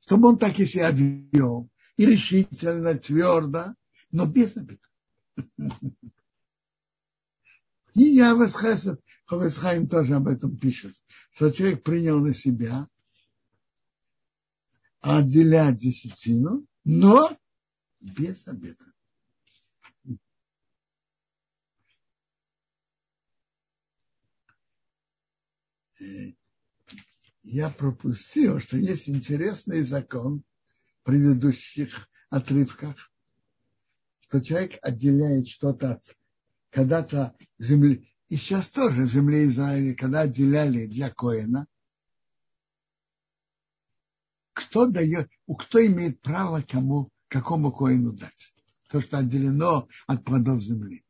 Чтобы 0.00 0.28
он 0.28 0.38
так 0.38 0.58
и 0.58 0.64
себя 0.64 0.90
вел, 0.90 1.68
и 1.98 2.06
решительно, 2.06 2.94
твердо, 2.94 3.74
но 4.10 4.24
без 4.24 4.56
обетов. 4.56 4.90
И 7.94 8.04
я 8.04 8.34
Хесед, 8.48 9.04
Ховесхайм 9.26 9.86
тоже 9.86 10.14
об 10.14 10.28
этом 10.28 10.56
пишет, 10.56 10.96
что 11.34 11.50
человек 11.50 11.82
принял 11.82 12.18
на 12.20 12.32
себя 12.32 12.88
отделять 15.00 15.76
десятину, 15.76 16.66
но 16.84 17.36
без 18.00 18.48
обета. 18.48 18.91
Я 27.42 27.70
пропустил, 27.70 28.60
что 28.60 28.76
есть 28.76 29.08
интересный 29.08 29.82
закон 29.82 30.44
в 31.00 31.04
предыдущих 31.04 32.08
отрывках, 32.30 33.10
что 34.20 34.40
человек 34.40 34.78
отделяет 34.82 35.48
что-то 35.48 35.92
от 35.92 36.02
когда-то 36.70 37.36
земли, 37.58 38.10
и 38.28 38.36
сейчас 38.36 38.70
тоже 38.70 39.02
в 39.02 39.12
земле 39.12 39.46
Израиля, 39.46 39.94
когда 39.94 40.22
отделяли 40.22 40.86
для 40.86 41.10
Коина, 41.10 41.66
кто 44.54 44.88
дает, 44.88 45.30
кто 45.58 45.84
имеет 45.84 46.20
право 46.22 46.62
кому, 46.62 47.10
какому 47.28 47.72
коину 47.72 48.12
дать. 48.12 48.54
То, 48.88 49.00
что 49.00 49.18
отделено 49.18 49.88
от 50.06 50.24
плодов 50.24 50.62
земли. 50.62 51.04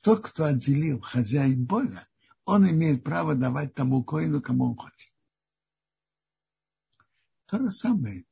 Тот, 0.00 0.20
кто 0.22 0.44
отделил 0.44 1.00
хозяин 1.00 1.66
Бога, 1.66 2.06
он 2.50 2.68
имеет 2.68 3.04
право 3.04 3.34
давать 3.34 3.74
тому 3.74 4.02
коину, 4.04 4.40
кому 4.42 4.70
он 4.70 4.76
хочет. 4.76 5.12
То 7.46 7.58
же 7.58 7.70
самое 7.70 8.24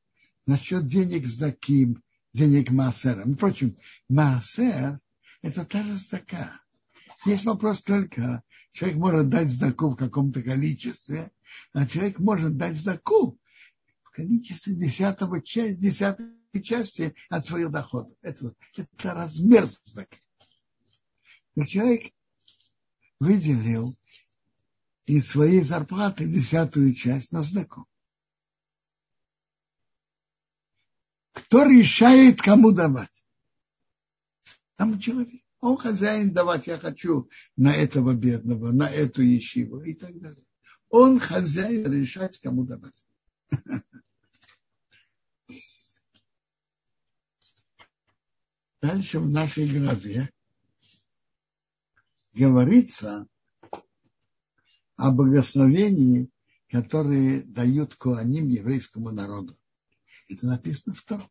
насчет 0.47 0.87
денег 0.87 1.27
с 1.27 1.39
таким, 1.39 2.03
денег 2.33 2.71
Маасера. 2.71 3.25
Впрочем, 3.25 3.77
Маасер– 4.09 5.01
это 5.43 5.65
та 5.65 5.83
же 5.83 5.97
стака. 5.97 6.61
Есть 7.25 7.45
вопрос 7.45 7.83
только, 7.83 8.43
человек 8.73 8.99
может 8.99 9.29
дать 9.29 9.49
сдаку 9.49 9.91
в 9.91 9.97
каком-то 9.97 10.43
количестве, 10.43 11.31
а 11.73 11.87
человек 11.87 12.19
может 12.19 12.57
дать 12.57 12.77
сдаку 12.77 13.39
количестве 14.19 14.75
десятого, 14.75 15.41
десятой 15.41 16.63
части 16.63 17.15
от 17.29 17.47
своих 17.47 17.71
доходов. 17.71 18.13
Это, 18.21 18.53
это 18.77 19.15
размер. 19.15 19.69
Но 21.55 21.65
человек 21.65 22.13
выделил 23.21 23.95
из 25.09 25.29
своей 25.29 25.63
зарплаты 25.63 26.27
десятую 26.27 26.95
часть 26.95 27.33
на 27.33 27.43
сдаку. 27.43 27.87
Кто 31.33 31.65
решает, 31.65 32.43
кому 32.43 32.73
давать? 32.73 33.25
Там 34.77 34.99
человек. 35.01 35.43
Он 35.61 35.77
хозяин 35.77 36.33
давать, 36.33 36.67
я 36.67 36.79
хочу 36.79 37.29
на 37.57 37.75
этого 37.75 38.15
бедного, 38.15 38.71
на 38.71 38.89
эту 38.89 39.23
ищиву 39.23 39.81
и 39.81 39.95
так 39.95 40.21
далее. 40.21 40.45
Он 40.91 41.19
хозяин 41.19 41.91
решать, 41.91 42.39
кому 42.41 42.65
давать. 42.65 42.95
Дальше 48.83 49.19
в 49.19 49.29
нашей 49.29 49.69
главе 49.69 50.31
говорится 52.35 53.27
о 54.99 55.13
благословении, 55.13 56.29
которые 56.69 57.43
дают 57.43 57.95
Куаним 57.95 58.49
еврейскому 58.49 59.11
народу. 59.11 59.57
Это 60.29 60.47
написано 60.47 60.95
в 60.95 61.03
Тору. 61.03 61.31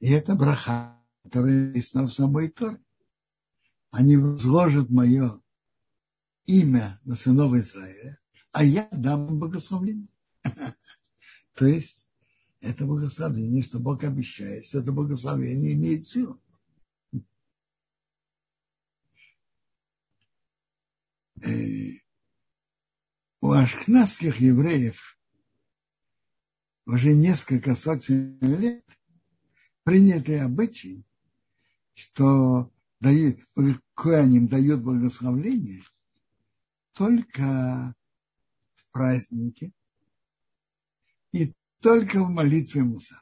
И 0.00 0.10
это 0.10 0.34
браха, 0.34 1.00
которая 1.22 1.68
написана 1.68 2.08
в 2.08 2.12
самой 2.12 2.48
Торе. 2.48 2.82
Они 3.90 4.16
возложат 4.16 4.90
мое 4.90 5.40
имя 6.46 7.00
на 7.04 7.14
сынов 7.14 7.54
Израиля, 7.54 8.18
а 8.50 8.64
я 8.64 8.88
дам 8.90 9.28
им 9.28 9.38
благословение. 9.38 10.08
То 11.54 11.66
есть 11.66 12.08
это 12.60 12.84
благословение, 12.84 13.62
что 13.62 13.78
Бог 13.78 14.02
обещает, 14.02 14.66
что 14.66 14.80
это 14.80 14.90
благословение 14.90 15.74
имеет 15.74 16.04
силу. 16.04 16.42
У 23.40 23.50
ашкнадских 23.50 24.40
евреев 24.40 25.18
уже 26.86 27.14
несколько 27.14 27.74
сотен 27.74 28.38
лет 28.40 28.84
принятый 29.82 30.40
обычай, 30.40 31.04
что 31.94 32.72
дают, 33.00 33.40
Коаним 33.94 34.48
дает 34.48 34.82
благословление 34.82 35.82
только 36.92 37.94
в 38.74 38.90
празднике 38.92 39.72
и 41.32 41.52
только 41.80 42.22
в 42.22 42.30
молитве 42.30 42.82
Муса. 42.82 43.20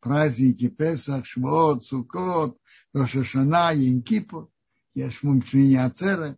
Праздники 0.00 0.68
Песах, 0.68 1.26
Шмот, 1.26 1.84
Сукот, 1.84 2.60
Рошашана, 2.92 3.72
Янкипур– 3.72 4.50
Яшмум 4.96 5.44
Шмини 5.44 5.76
Ацера, 5.76 6.36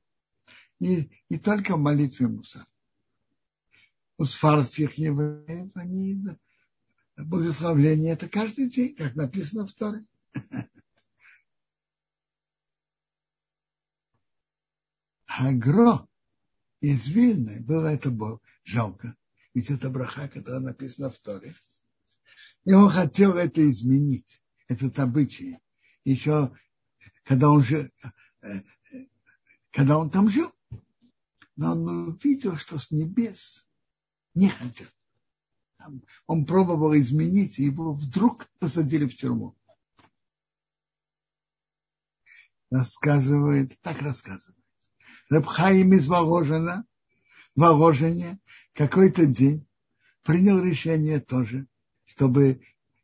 и, 0.81 1.09
и 1.29 1.39
только 1.39 1.77
в 1.77 1.81
молитве 1.81 2.27
Муса. 2.27 2.67
У 4.17 4.25
сфарских 4.25 4.95
евреев 4.99 5.71
они 5.77 6.21
благословление 7.17 8.15
это 8.15 8.29
каждый 8.29 8.69
день, 8.69 8.97
как 8.97 9.15
написано 9.15 9.65
в 9.65 9.73
Торе. 9.75 10.05
Агро 15.27 16.09
из 16.81 17.07
Вильны 17.07 17.61
было 17.61 17.87
это 17.87 18.11
было 18.11 18.41
жалко. 18.65 19.15
Ведь 19.55 19.71
это 19.71 19.89
браха, 19.89 20.27
которая 20.29 20.59
написана 20.61 21.11
в 21.11 21.19
Торе. 21.19 21.55
И 22.65 22.73
он 22.73 22.91
хотел 22.91 23.37
это 23.37 23.71
изменить, 23.71 24.43
этот 24.67 24.99
обычай. 24.99 25.61
Еще 26.05 26.53
когда 27.23 27.51
он 27.51 27.63
же 27.63 27.93
когда 29.71 29.99
он 29.99 30.11
там 30.11 30.31
жил. 30.31 30.53
Но 31.57 31.73
он 31.73 32.09
увидел, 32.09 32.57
что 32.57 32.79
с 32.79 32.91
небес 32.91 33.69
не 34.35 34.49
хотят. 34.49 34.93
Он 36.27 36.45
пробовал 36.45 36.95
изменить, 36.97 37.59
его 37.59 37.93
вдруг 37.93 38.49
посадили 38.59 39.07
в 39.07 39.17
тюрьму. 39.17 39.57
Рассказывает, 42.71 43.81
так 43.81 44.03
рассказывает. 44.03 44.63
Рабхаим 45.31 45.93
из 45.95 46.07
Воложина, 46.09 46.85
Воложине 47.55 48.41
какой-то 48.73 49.27
день 49.27 49.67
принял 50.23 50.63
решение 50.63 51.21
тоже, 51.21 51.67
чтобы 52.05 52.61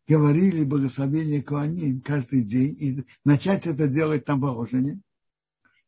говорили 0.07 0.65
благословение 0.65 1.43
Куаним 1.43 2.03
каждый 2.03 2.43
день 2.43 2.77
и 2.79 3.05
начать 3.25 3.67
это 3.67 3.89
делать 3.89 4.25
там 4.25 4.39
в 4.41 4.43
Воложине 4.43 5.01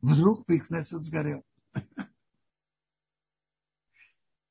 вдруг 0.01 0.47
Бейкнесет 0.47 1.03
сгорел. 1.03 1.45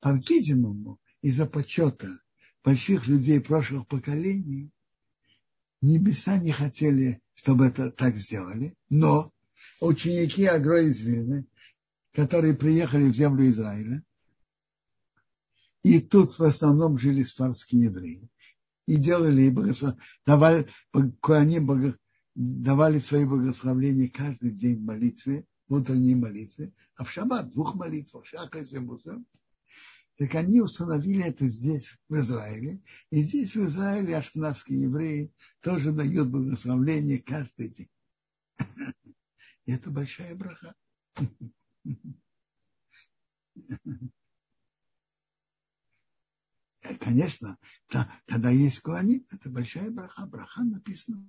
По-видимому, 0.00 0.98
из-за 1.22 1.46
почета 1.46 2.20
больших 2.64 3.06
людей 3.06 3.40
прошлых 3.40 3.86
поколений, 3.86 4.70
небеса 5.80 6.38
не 6.38 6.52
хотели, 6.52 7.20
чтобы 7.34 7.66
это 7.66 7.90
так 7.90 8.16
сделали, 8.16 8.76
но 8.88 9.32
ученики 9.80 10.44
Агро 10.44 10.82
из 10.82 11.00
Вильны, 11.00 11.46
которые 12.12 12.54
приехали 12.54 13.10
в 13.10 13.14
землю 13.14 13.48
Израиля, 13.48 14.02
и 15.82 16.00
тут 16.00 16.38
в 16.38 16.42
основном 16.42 16.98
жили 16.98 17.22
сфарские 17.22 17.84
евреи, 17.84 18.28
и 18.86 18.96
делали, 18.96 19.54
давали, 20.24 20.68
они 21.28 21.60
давали 22.36 22.98
свои 22.98 23.24
благословения 23.24 24.10
каждый 24.10 24.50
день 24.50 24.76
в 24.76 24.84
молитве, 24.84 25.46
внутренней 25.68 26.14
молитве, 26.14 26.74
а 26.94 27.04
в 27.04 27.10
шаббат 27.10 27.50
двух 27.50 27.74
молитвах, 27.74 28.26
шаха 28.26 28.62
и. 28.62 29.24
Так 30.16 30.34
они 30.34 30.60
установили 30.60 31.24
это 31.24 31.46
здесь, 31.46 31.98
в 32.08 32.16
Израиле. 32.16 32.82
И 33.10 33.22
здесь, 33.22 33.56
в 33.56 33.64
Израиле, 33.66 34.16
ашкнадские 34.16 34.82
евреи 34.82 35.32
тоже 35.60 35.92
дают 35.92 36.28
благословление 36.28 37.20
каждый 37.20 37.70
день. 37.70 37.90
И 39.66 39.72
это 39.72 39.90
большая 39.90 40.34
браха. 40.34 40.74
Конечно, 47.00 47.58
когда 48.26 48.50
есть 48.50 48.80
куаним, 48.80 49.26
это 49.30 49.50
большая 49.50 49.90
браха. 49.90 50.26
Браха 50.26 50.62
написана 50.62 51.26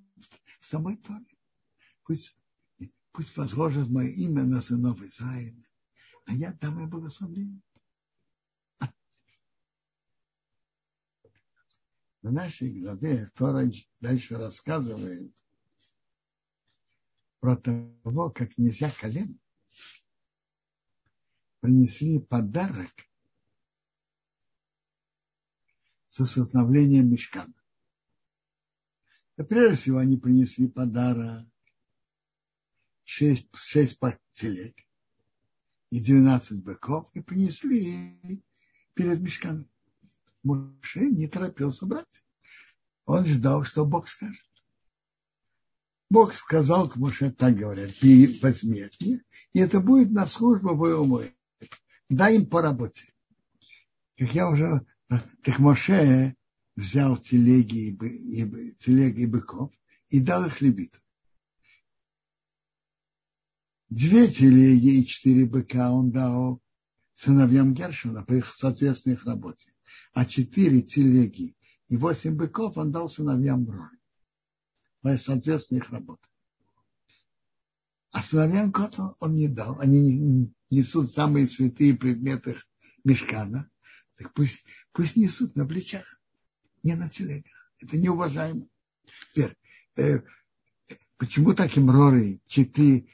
в 0.60 0.66
самой 0.66 0.98
Торе. 0.98 1.26
Пусть, 2.04 2.38
пусть 3.12 3.36
возложит 3.36 3.90
мое 3.90 4.10
имя 4.10 4.44
на 4.44 4.62
сынов 4.62 5.02
Израиля, 5.02 5.64
а 6.26 6.34
я 6.34 6.54
дам 6.54 6.80
им 6.80 6.90
благословение. 6.90 7.62
В 12.22 12.32
нашей 12.32 12.82
главе 12.82 13.32
Тора 13.36 13.72
дальше 14.02 14.36
рассказывает 14.36 15.34
про 17.40 17.56
того, 17.56 18.32
как 18.32 18.54
князья 18.56 18.92
колен 19.00 19.40
принесли 21.62 22.20
подарок 22.20 22.92
с 26.18 26.22
осознавлением 26.22 27.12
мешкана. 27.12 27.54
И 29.38 29.44
прежде 29.44 29.76
всего 29.76 29.98
они 30.00 30.18
принесли 30.18 30.68
подарок 30.68 31.48
шесть, 33.04 33.50
шесть 33.54 34.00
телег 34.34 34.76
и 35.92 36.00
двенадцать 36.00 36.64
быков 36.64 37.10
и 37.14 37.22
принесли 37.22 38.44
перед 38.96 39.20
мешканом. 39.22 39.70
Моше 40.44 41.10
не 41.12 41.28
торопился 41.28 41.86
брать. 41.86 42.24
Он 43.06 43.26
ждал, 43.28 43.64
что 43.64 43.86
Бог 43.86 44.08
скажет. 44.08 44.42
Бог 46.10 46.34
сказал 46.34 46.90
к 46.90 46.96
Моше, 46.96 47.32
так 47.32 47.56
говорят, 47.56 47.92
возьми 48.42 48.82
от 48.82 49.00
них, 49.02 49.22
и 49.54 49.60
это 49.60 49.82
будет 49.82 50.12
на 50.12 50.26
службу 50.26 50.74
мой. 51.06 51.38
Дай 52.10 52.38
им 52.38 52.50
поработать. 52.50 53.14
Как 54.18 54.34
я 54.34 54.50
уже 54.50 54.86
так 55.08 55.60
Моше 55.60 56.36
взял 56.76 57.18
телеги 57.18 57.90
и, 57.90 58.42
и, 58.42 58.76
телеги 58.76 59.22
и 59.22 59.26
быков 59.26 59.74
и 60.10 60.20
дал 60.20 60.46
их 60.46 60.62
левиту. 60.62 61.00
Две 63.90 64.28
телеги 64.28 65.00
и 65.00 65.06
четыре 65.06 65.46
быка 65.46 65.92
он 65.92 66.12
дал 66.12 66.62
сыновьям 67.14 67.74
Гершина 67.74 68.24
по 68.24 68.34
их 68.34 68.54
соответственной 68.54 69.16
их 69.16 69.26
работе. 69.26 69.74
А 70.14 70.26
четыре 70.26 70.82
телеги 70.82 71.56
и 71.88 71.96
восемь 71.96 72.36
быков 72.36 72.78
он 72.78 72.92
дал 72.92 73.08
сыновьям 73.08 73.64
Брори 73.66 73.98
по 75.02 75.18
соответственной 75.18 75.80
их 75.80 75.90
работе. 75.90 76.28
А 78.12 78.22
сыновьям 78.22 78.72
Кота 78.72 79.14
он 79.20 79.36
не 79.36 79.48
дал. 79.48 79.80
Они 79.80 80.54
несут 80.70 81.10
самые 81.10 81.48
святые 81.48 81.96
предметы 81.96 82.58
мешкана. 83.04 83.70
Так 84.18 84.34
пусть, 84.34 84.66
пусть 84.92 85.16
несут 85.16 85.56
на 85.56 85.66
плечах, 85.66 86.20
не 86.84 86.96
на 86.96 87.08
телегах. 87.10 87.72
Это 87.80 87.98
неуважаемо. 87.98 88.68
Теперь, 89.06 89.56
э, 89.96 90.22
почему 91.18 91.54
так 91.54 91.76
им 91.78 91.90
роры, 91.90 92.42
читы 92.48 93.10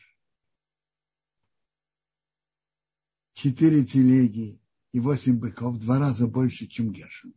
четыре 3.34 3.84
телеги 3.86 4.62
и 4.94 5.00
восемь 5.00 5.38
быков, 5.38 5.78
два 5.80 6.00
раза 6.00 6.28
больше, 6.28 6.68
чем 6.68 6.94
Гершин. 6.94 7.34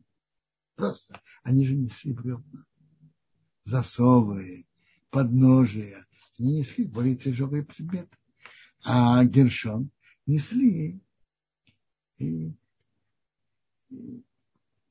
Просто 0.76 1.20
они 1.42 1.66
же 1.66 1.74
несли 1.74 2.12
бревна, 2.12 2.64
засовы, 3.64 4.66
подножия. 5.10 6.06
Они 6.38 6.58
несли 6.58 6.84
более 6.84 7.16
тяжелые 7.16 7.64
предметы. 7.64 8.16
А 8.84 9.24
Гершон 9.24 9.90
несли 10.26 11.00
и, 12.18 12.54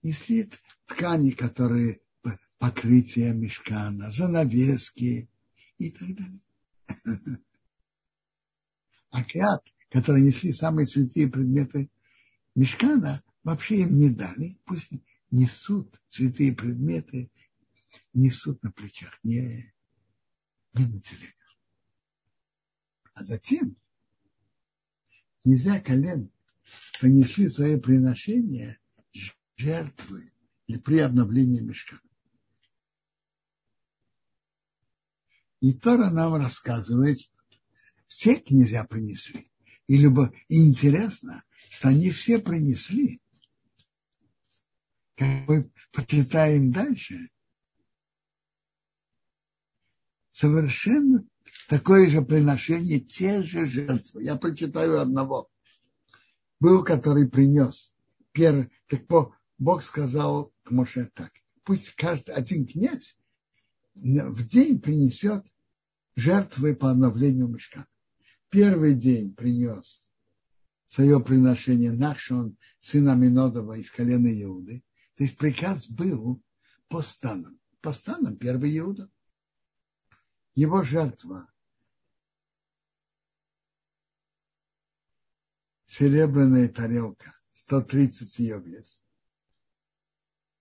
несли 0.02 0.50
ткани, 0.86 1.32
которые 1.32 2.02
покрытие 2.58 3.34
мешкана, 3.34 4.12
занавески 4.12 5.30
и 5.78 5.92
так 5.92 6.16
далее. 6.16 6.42
А 9.12 9.24
кят, 9.24 9.64
которые 9.90 10.26
несли 10.26 10.52
самые 10.52 10.88
святые 10.88 11.30
предметы 11.30 11.90
мешкана, 12.54 13.24
вообще 13.44 13.82
им 13.82 13.96
не 13.96 14.10
дали. 14.10 14.60
Пусть 14.66 14.92
несут 15.32 16.02
святые 16.10 16.54
предметы, 16.54 17.32
несут 18.14 18.62
на 18.62 18.72
плечах, 18.74 19.18
не, 19.24 19.74
не 20.74 20.86
на 20.86 21.00
телегах. 21.00 21.58
А 23.14 23.24
затем 23.24 23.78
нельзя 25.46 25.80
колен 25.80 26.30
понесли 27.00 27.48
свои 27.48 27.80
приношения 27.80 28.80
жертвы 29.56 30.32
и 30.68 30.78
при 30.78 31.00
обновлении 31.00 31.60
мешка. 31.60 32.00
И 35.62 35.74
Тора 35.74 36.10
нам 36.10 36.36
рассказывает, 36.36 37.20
все 38.08 38.39
князья 38.39 38.84
принесли. 38.84 39.50
И, 39.88 39.98
любо, 39.98 40.34
и 40.48 40.68
интересно, 40.68 41.44
что 41.70 41.89
они 41.89 42.12
все 42.12 42.39
принесли. 42.39 43.22
Как 45.15 45.48
мы 45.48 45.72
почитаем 45.91 46.72
дальше, 46.72 47.30
совершенно 50.30 51.26
такое 51.70 52.10
же 52.10 52.22
приношение, 52.22 53.00
те 53.00 53.41
же 53.41 53.65
жертвы. 53.65 54.24
Я 54.24 54.36
прочитаю 54.36 55.00
одного. 55.00 55.50
Был, 56.60 56.84
который 56.84 57.30
принес 57.30 57.94
первый. 58.34 58.70
Так 58.88 59.08
Бог 59.58 59.84
сказал 59.84 60.54
к 60.63 60.72
Моше 60.72 61.10
так. 61.13 61.32
Пусть 61.63 61.91
каждый 61.96 62.36
один 62.36 62.68
князь 62.68 63.18
в 63.94 64.48
день 64.48 64.80
принесет 64.80 65.46
жертвы 66.15 66.76
по 66.76 66.91
обновлению 66.91 67.48
мешка. 67.48 67.88
Первый 68.50 68.94
день 68.94 69.34
принес 69.34 70.04
свое 70.88 71.20
приношение 71.20 71.91
Нахшон, 71.91 72.58
сына 72.80 73.15
Минодова 73.15 73.78
из 73.78 73.89
колена 73.89 74.28
Иуды. 74.44 74.84
То 75.15 75.24
есть 75.24 75.38
приказ 75.38 75.89
был 75.89 76.41
по 76.88 77.02
станам. 77.02 77.60
По 77.82 77.94
станам 77.94 78.38
первый 78.38 78.78
Иуда. 78.78 79.10
Его 80.54 80.84
жертва 80.84 81.50
серебряная 85.86 86.68
тарелка, 86.68 87.38
130 87.54 88.39
ее 88.39 88.60
вес. 88.60 89.05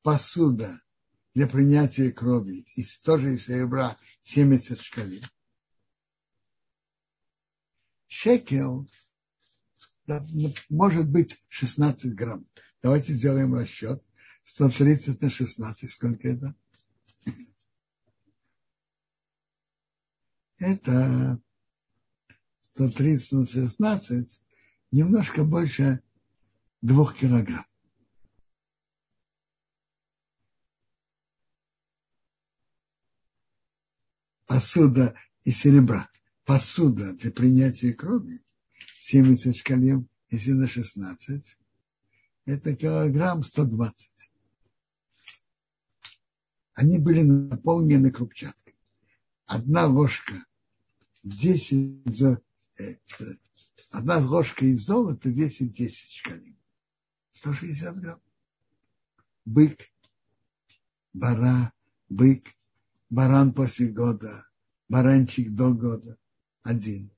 Посуда 0.05 0.83
для 1.33 1.47
принятия 1.47 2.13
крови 2.13 2.67
из 2.77 3.01
тоже 3.01 3.37
из 3.37 3.47
серебра 3.47 3.97
70 4.23 4.79
шкалин. 4.79 5.25
Шекел 8.07 8.87
может 10.69 11.09
быть 11.09 11.43
16 11.49 12.15
грамм. 12.15 12.47
Давайте 12.83 13.15
сделаем 13.15 13.55
расчет. 13.55 14.05
130 14.45 15.23
на 15.23 15.31
16. 15.31 15.91
Сколько 15.91 16.29
это? 16.29 16.55
Это 20.59 21.41
130 22.61 23.33
на 23.33 23.47
16 23.47 24.43
немножко 24.91 25.45
больше 25.45 26.03
двух 26.83 27.17
килограмм. 27.17 27.65
Посуда 34.55 35.17
из 35.43 35.59
серебра. 35.59 36.09
Посуда 36.45 37.13
для 37.15 37.33
принятия 37.33 37.93
крови 37.93 38.41
70 39.01 39.57
шкалем, 39.57 40.09
если 40.31 40.53
на 40.53 40.69
16, 40.69 41.59
это 42.45 42.77
килограмм 42.77 43.43
120. 43.43 44.31
Они 46.75 46.99
были 47.01 47.23
наполнены 47.23 48.13
крупчаткой. 48.13 48.77
Одна 49.47 49.87
ложка 49.87 50.45
10 51.25 52.07
за, 52.07 52.41
э, 52.79 52.95
одна 53.91 54.19
ложка 54.19 54.67
из 54.67 54.87
золота 54.87 55.31
весит 55.31 55.73
10 55.73 56.13
шкалин. 56.13 56.57
160 57.33 57.97
грамм. 57.97 58.21
Бык, 59.47 59.81
бара, 61.13 61.73
бык, 62.09 62.55
баран 63.15 63.55
после 63.55 63.87
года, 63.87 64.45
баранчик 64.89 65.55
до 65.55 65.73
года. 65.73 66.19
Один. 66.63 67.11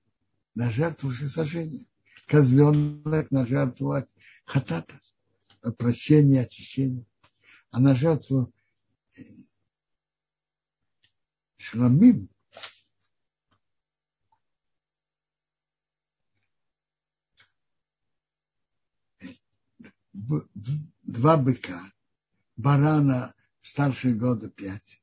На 0.55 0.71
жертву 0.71 1.11
всесожжения. 1.11 1.87
Козленок 2.27 3.31
на 3.31 3.47
жертву 3.47 3.95
хатата. 4.45 5.01
Прощение, 5.79 6.43
очищение. 6.43 7.07
А 7.71 7.81
на 7.81 7.95
жертву 7.95 8.53
э, 9.17 9.23
шламим 11.57 12.29
два 20.13 21.37
быка, 21.37 21.81
барана 22.57 23.35
старше 23.63 24.13
года 24.13 24.49
пять, 24.51 25.03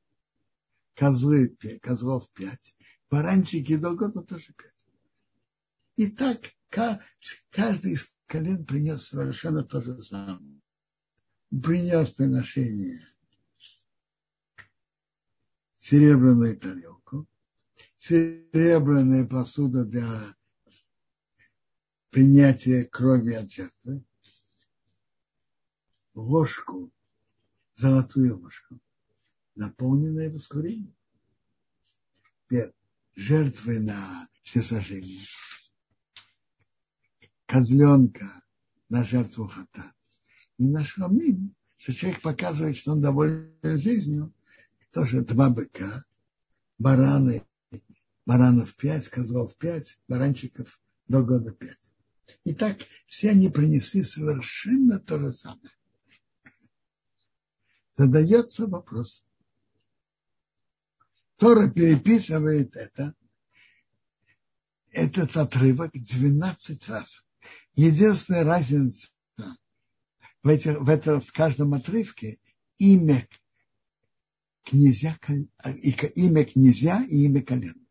козлы, 0.94 1.56
козлов 1.82 2.30
пять, 2.30 2.76
баранчики 3.10 3.76
до 3.76 3.94
года 3.94 4.22
тоже 4.22 4.52
пять. 4.54 4.88
И 5.96 6.10
так 6.10 6.38
каждый 7.50 7.92
из 7.92 8.12
колен 8.26 8.64
принес 8.64 9.08
совершенно 9.08 9.62
то 9.62 9.80
же 9.80 10.00
самое. 10.02 10.60
Принес 11.50 12.10
приношение 12.10 13.00
серебряную 15.76 16.58
тарелку, 16.58 17.28
серебряная 17.96 19.26
посуда 19.26 19.84
для 19.84 20.34
принятия 22.10 22.84
крови 22.84 23.34
от 23.34 23.52
жертвы, 23.52 24.02
ложку, 26.14 26.90
золотую 27.74 28.38
ложку, 28.38 28.80
наполненную 29.54 30.32
воскурением. 30.32 30.94
Теперь 32.44 32.72
жертвы 33.14 33.80
на 33.80 34.28
всесожжение. 34.42 35.24
Козленка 37.46 38.42
на 38.88 39.04
жертву 39.04 39.48
хата. 39.48 39.92
И 40.58 40.66
на 40.66 40.84
шрамим, 40.84 41.54
что 41.76 41.92
человек 41.92 42.20
показывает, 42.20 42.76
что 42.76 42.92
он 42.92 43.00
доволен 43.00 43.54
жизнью, 43.62 44.32
тоже 44.92 45.22
два 45.22 45.50
быка, 45.50 46.04
бараны, 46.78 47.44
баранов 48.24 48.74
пять, 48.76 49.08
козлов 49.08 49.56
пять, 49.56 49.98
баранчиков 50.08 50.80
до 51.08 51.22
года 51.22 51.52
пять. 51.52 51.92
И 52.44 52.54
так 52.54 52.78
все 53.06 53.30
они 53.30 53.48
принесли 53.48 54.02
совершенно 54.04 54.98
то 54.98 55.18
же 55.18 55.32
самое 55.32 55.72
задается 57.94 58.66
вопрос. 58.66 59.23
Тора 61.36 61.68
переписывает 61.68 62.76
это, 62.76 63.14
этот 64.90 65.36
отрывок 65.36 65.92
12 65.92 66.88
раз. 66.88 67.26
Единственная 67.74 68.44
разница 68.44 69.08
в, 70.42 70.48
эти, 70.48 70.68
в, 70.68 70.88
это, 70.88 71.20
в 71.20 71.32
каждом 71.32 71.74
отрывке 71.74 72.38
имя 72.78 73.26
князя, 74.62 75.18
имя 76.14 76.44
князя 76.44 77.04
и 77.08 77.24
имя 77.24 77.42
колен. 77.42 77.84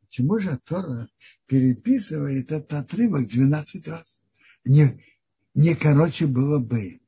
Почему 0.00 0.38
же 0.38 0.58
Тора 0.64 1.08
переписывает 1.46 2.52
этот 2.52 2.72
отрывок 2.74 3.26
12 3.26 3.88
раз? 3.88 4.22
Не, 4.64 5.02
не 5.54 5.74
короче 5.74 6.26
было 6.26 6.58
бы 6.58 7.00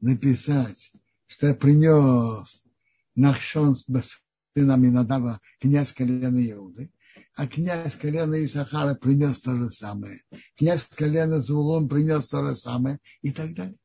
написать, 0.00 0.92
что 1.26 1.48
я 1.48 1.54
принес 1.54 2.64
Нахшон 3.16 3.74
с 3.74 3.84
сына 4.54 4.76
Минадава, 4.76 5.40
князь 5.58 5.92
колена 5.92 6.38
Иуды, 6.50 6.90
а 7.34 7.46
князь 7.46 7.96
колена 7.96 8.42
Исахара 8.42 8.94
принес 8.94 9.40
то 9.40 9.56
же 9.56 9.70
самое. 9.70 10.22
Князь 10.56 10.84
колена 10.84 11.40
Звулон 11.40 11.88
принес 11.88 12.28
то 12.28 12.46
же 12.46 12.56
самое 12.56 12.98
и 13.22 13.32
так 13.32 13.54
далее. 13.54 13.78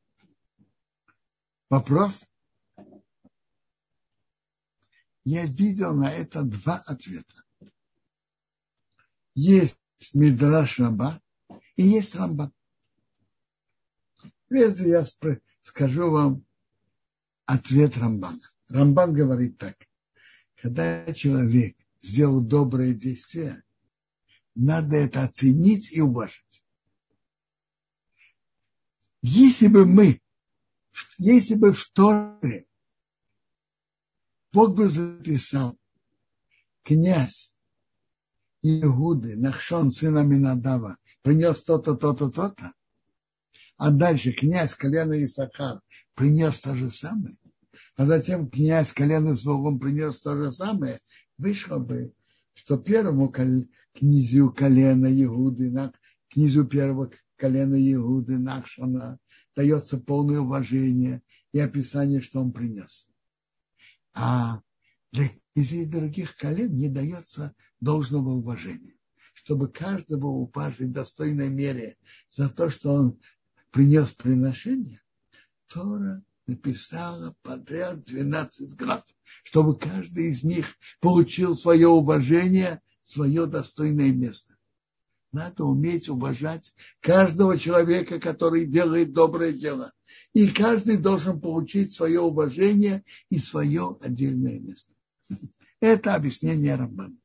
Вопрос? 1.68 2.24
Я 5.24 5.46
видел 5.46 5.94
на 5.94 6.12
это 6.12 6.42
два 6.42 6.76
ответа. 6.86 7.42
Есть 9.34 9.78
Мидраш 10.14 10.78
Раба 10.78 11.20
и 11.76 11.84
есть 11.84 12.14
Рамбан. 12.14 12.52
Прежде 14.48 14.88
я 14.88 15.04
скажу 15.62 16.10
вам 16.10 16.44
ответ 17.46 17.96
Рамбана. 17.96 18.51
Рамбан 18.72 19.12
говорит 19.12 19.58
так. 19.58 19.76
Когда 20.56 21.12
человек 21.12 21.76
сделал 22.00 22.40
доброе 22.40 22.94
действие, 22.94 23.62
надо 24.54 24.96
это 24.96 25.24
оценить 25.24 25.92
и 25.92 26.00
уважить. 26.00 26.64
Если 29.20 29.68
бы 29.68 29.84
мы, 29.84 30.20
если 31.18 31.54
бы 31.54 31.72
в 31.72 31.88
Торе 31.90 32.66
Бог 34.52 34.74
бы 34.74 34.88
записал 34.88 35.78
князь 36.82 37.54
Иуды, 38.62 39.36
Нахшон, 39.36 39.90
сына 39.90 40.24
Минадава, 40.24 40.96
принес 41.22 41.62
то-то, 41.62 41.94
то-то, 41.94 42.30
то-то, 42.30 42.72
а 43.76 43.90
дальше 43.90 44.32
князь 44.32 44.74
колена 44.74 45.24
Исахар 45.24 45.80
принес 46.14 46.60
то 46.60 46.74
же 46.76 46.90
самое, 46.90 47.36
а 47.96 48.06
затем 48.06 48.48
князь 48.48 48.92
колена 48.92 49.34
Зволом 49.34 49.78
принес 49.78 50.20
то 50.20 50.36
же 50.36 50.50
самое, 50.50 51.00
вышло 51.38 51.78
бы, 51.78 52.12
что 52.54 52.78
первому 52.78 53.28
князю 53.28 54.50
колена 54.50 55.06
Иуды, 55.24 55.72
князю 56.28 56.64
первого 56.64 57.10
колена 57.36 57.76
Иуды, 57.92 58.38
Нахшона, 58.38 59.18
дается 59.54 59.98
полное 59.98 60.40
уважение 60.40 61.22
и 61.52 61.58
описание, 61.58 62.20
что 62.20 62.40
он 62.40 62.52
принес. 62.52 63.08
А 64.14 64.62
для 65.12 65.28
князей 65.52 65.84
других 65.86 66.36
колен 66.36 66.76
не 66.76 66.88
дается 66.88 67.54
должного 67.80 68.30
уважения. 68.30 68.94
Чтобы 69.34 69.68
каждого 69.68 70.26
уважить 70.26 70.88
в 70.88 70.92
достойной 70.92 71.48
мере 71.48 71.96
за 72.30 72.48
то, 72.48 72.70
что 72.70 72.92
он 72.92 73.20
принес 73.70 74.12
приношение, 74.12 75.00
Тора 75.66 76.22
написала 76.46 77.34
подряд 77.42 78.04
12 78.04 78.76
глав, 78.76 79.04
чтобы 79.44 79.78
каждый 79.78 80.30
из 80.30 80.42
них 80.42 80.66
получил 81.00 81.54
свое 81.54 81.88
уважение, 81.88 82.80
свое 83.02 83.46
достойное 83.46 84.12
место. 84.12 84.56
Надо 85.32 85.64
уметь 85.64 86.08
уважать 86.08 86.74
каждого 87.00 87.58
человека, 87.58 88.20
который 88.20 88.66
делает 88.66 89.12
доброе 89.12 89.52
дело. 89.52 89.92
И 90.34 90.48
каждый 90.48 90.98
должен 90.98 91.40
получить 91.40 91.92
свое 91.92 92.20
уважение 92.20 93.02
и 93.30 93.38
свое 93.38 93.96
отдельное 94.00 94.58
место. 94.58 94.94
Это 95.80 96.14
объяснение 96.14 96.74
Рамбана. 96.74 97.16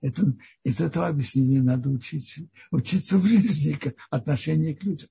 Это, 0.00 0.36
из 0.64 0.80
этого 0.80 1.06
объяснения 1.08 1.62
надо 1.62 1.90
учиться, 1.90 2.42
учиться 2.70 3.18
в 3.18 3.26
жизни, 3.26 3.78
отношение 4.10 4.74
к 4.74 4.82
людям. 4.82 5.08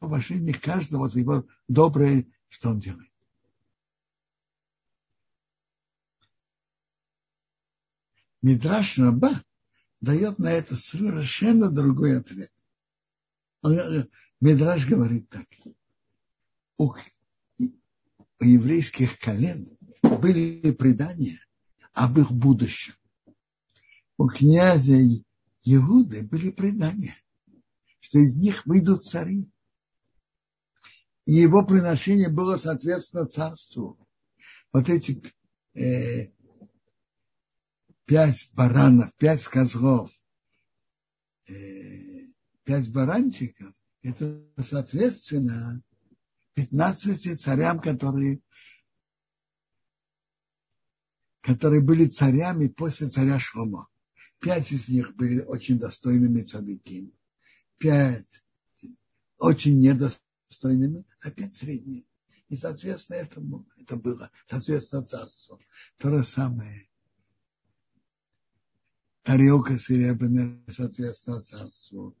Дать 0.00 0.08
уважение 0.08 0.54
каждого 0.54 1.08
за 1.08 1.20
его 1.20 1.46
доброе, 1.68 2.26
что 2.48 2.70
он 2.70 2.80
делает. 2.80 3.10
Мидраш 8.42 8.98
Раба 8.98 9.42
дает 10.00 10.38
на 10.38 10.52
это 10.52 10.76
совершенно 10.76 11.70
другой 11.70 12.18
ответ. 12.18 12.52
Э, 13.64 14.04
Мидраш 14.40 14.86
говорит 14.86 15.28
так. 15.30 15.46
У 16.76 16.94
еврейских 18.40 19.18
колен 19.18 19.78
были 20.02 20.72
предания 20.72 21.38
об 21.94 22.18
их 22.18 22.30
будущем. 22.30 22.94
У 24.18 24.28
князя 24.28 24.98
Иуды 25.64 26.22
были 26.22 26.50
предания 26.50 27.14
что 28.04 28.18
из 28.18 28.36
них 28.36 28.66
выйдут 28.66 29.02
цари. 29.02 29.48
И 31.26 31.32
его 31.32 31.64
приношение 31.64 32.28
было 32.28 32.56
соответственно 32.56 33.26
царству. 33.26 33.98
Вот 34.72 34.88
эти 34.88 35.22
э, 35.74 36.30
пять 38.04 38.50
баранов, 38.52 39.14
пять 39.16 39.44
козлов, 39.44 40.10
э, 41.48 42.26
пять 42.64 42.90
баранчиков, 42.90 43.74
это 44.02 44.44
соответственно 44.62 45.82
15 46.54 47.40
царям, 47.40 47.80
которые, 47.80 48.40
которые 51.40 51.80
были 51.80 52.06
царями 52.06 52.68
после 52.68 53.08
царя 53.08 53.38
Шлома. 53.38 53.88
Пять 54.40 54.72
из 54.72 54.88
них 54.88 55.14
были 55.16 55.40
очень 55.40 55.78
достойными 55.78 56.42
цадыками 56.42 57.12
пять 57.78 58.42
очень 59.36 59.80
недостойными, 59.80 60.23
а 60.62 61.30
пять 61.30 61.56
средние. 61.56 62.04
И, 62.48 62.56
соответственно, 62.56 63.16
этому 63.16 63.66
это 63.76 63.96
было, 63.96 64.30
соответственно, 64.44 65.02
царству. 65.02 65.60
То 65.98 66.16
же 66.16 66.24
самое. 66.24 66.88
Тарелка 69.22 69.78
серебряная, 69.78 70.62
соответственно, 70.68 71.40
царству. 71.40 72.16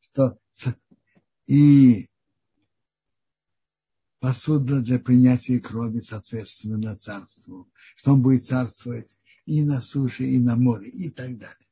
Что, 0.00 0.38
и 1.46 2.10
посуда 4.18 4.80
для 4.80 4.98
принятия 4.98 5.60
крови, 5.60 6.00
соответственно, 6.00 6.96
царству. 6.96 7.70
Что 7.96 8.14
он 8.14 8.22
будет 8.22 8.44
царствовать 8.44 9.16
и 9.46 9.62
на 9.62 9.80
суше, 9.80 10.24
и 10.24 10.38
на 10.38 10.56
море, 10.56 10.88
и 10.88 11.10
так 11.10 11.38
далее. 11.38 11.68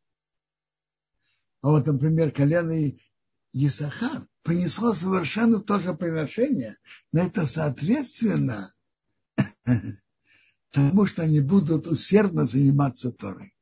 А 1.61 1.71
вот, 1.71 1.87
например, 1.87 2.31
колено 2.33 2.73
Исахар 3.67 4.27
принесло 4.43 4.95
совершенно 4.95 5.61
то 5.61 5.79
же 5.79 5.95
приношение, 5.95 6.77
но 7.13 7.21
это 7.21 7.47
соответственно 7.47 8.75
тому, 10.71 11.07
что 11.07 11.23
они 11.23 11.41
будут 11.41 11.87
усердно 11.87 12.47
заниматься 12.47 13.11
Торой. 13.11 13.55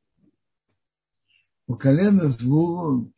У 1.67 1.75
колена 1.75 2.29
Звулун 2.29 3.13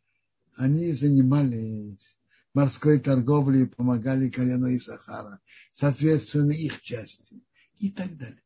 они 0.56 0.92
занимались 0.92 2.18
морской 2.54 2.98
торговлей 2.98 3.66
помогали 3.66 4.28
колену 4.28 4.74
Исахара, 4.76 5.40
соответственно, 5.72 6.52
их 6.52 6.82
части 6.82 7.42
и 7.78 7.90
так 7.90 8.16
далее. 8.16 8.42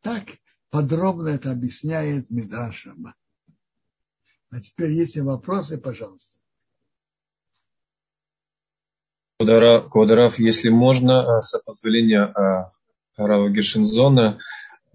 Так 0.00 0.28
подробно 0.70 1.28
это 1.28 1.50
объясняет 1.50 2.30
Мидраш 2.30 2.86
Раба. 2.86 3.14
А 4.50 4.60
теперь, 4.60 4.92
если 4.92 5.20
вопросы, 5.20 5.78
пожалуйста. 5.78 6.37
Квадарав, 9.38 10.40
если 10.40 10.68
можно, 10.68 11.38
а, 11.38 11.42
с 11.42 11.56
позволения 11.60 12.22
а, 12.22 12.72
Рава 13.16 13.48
Гершинзона, 13.50 14.40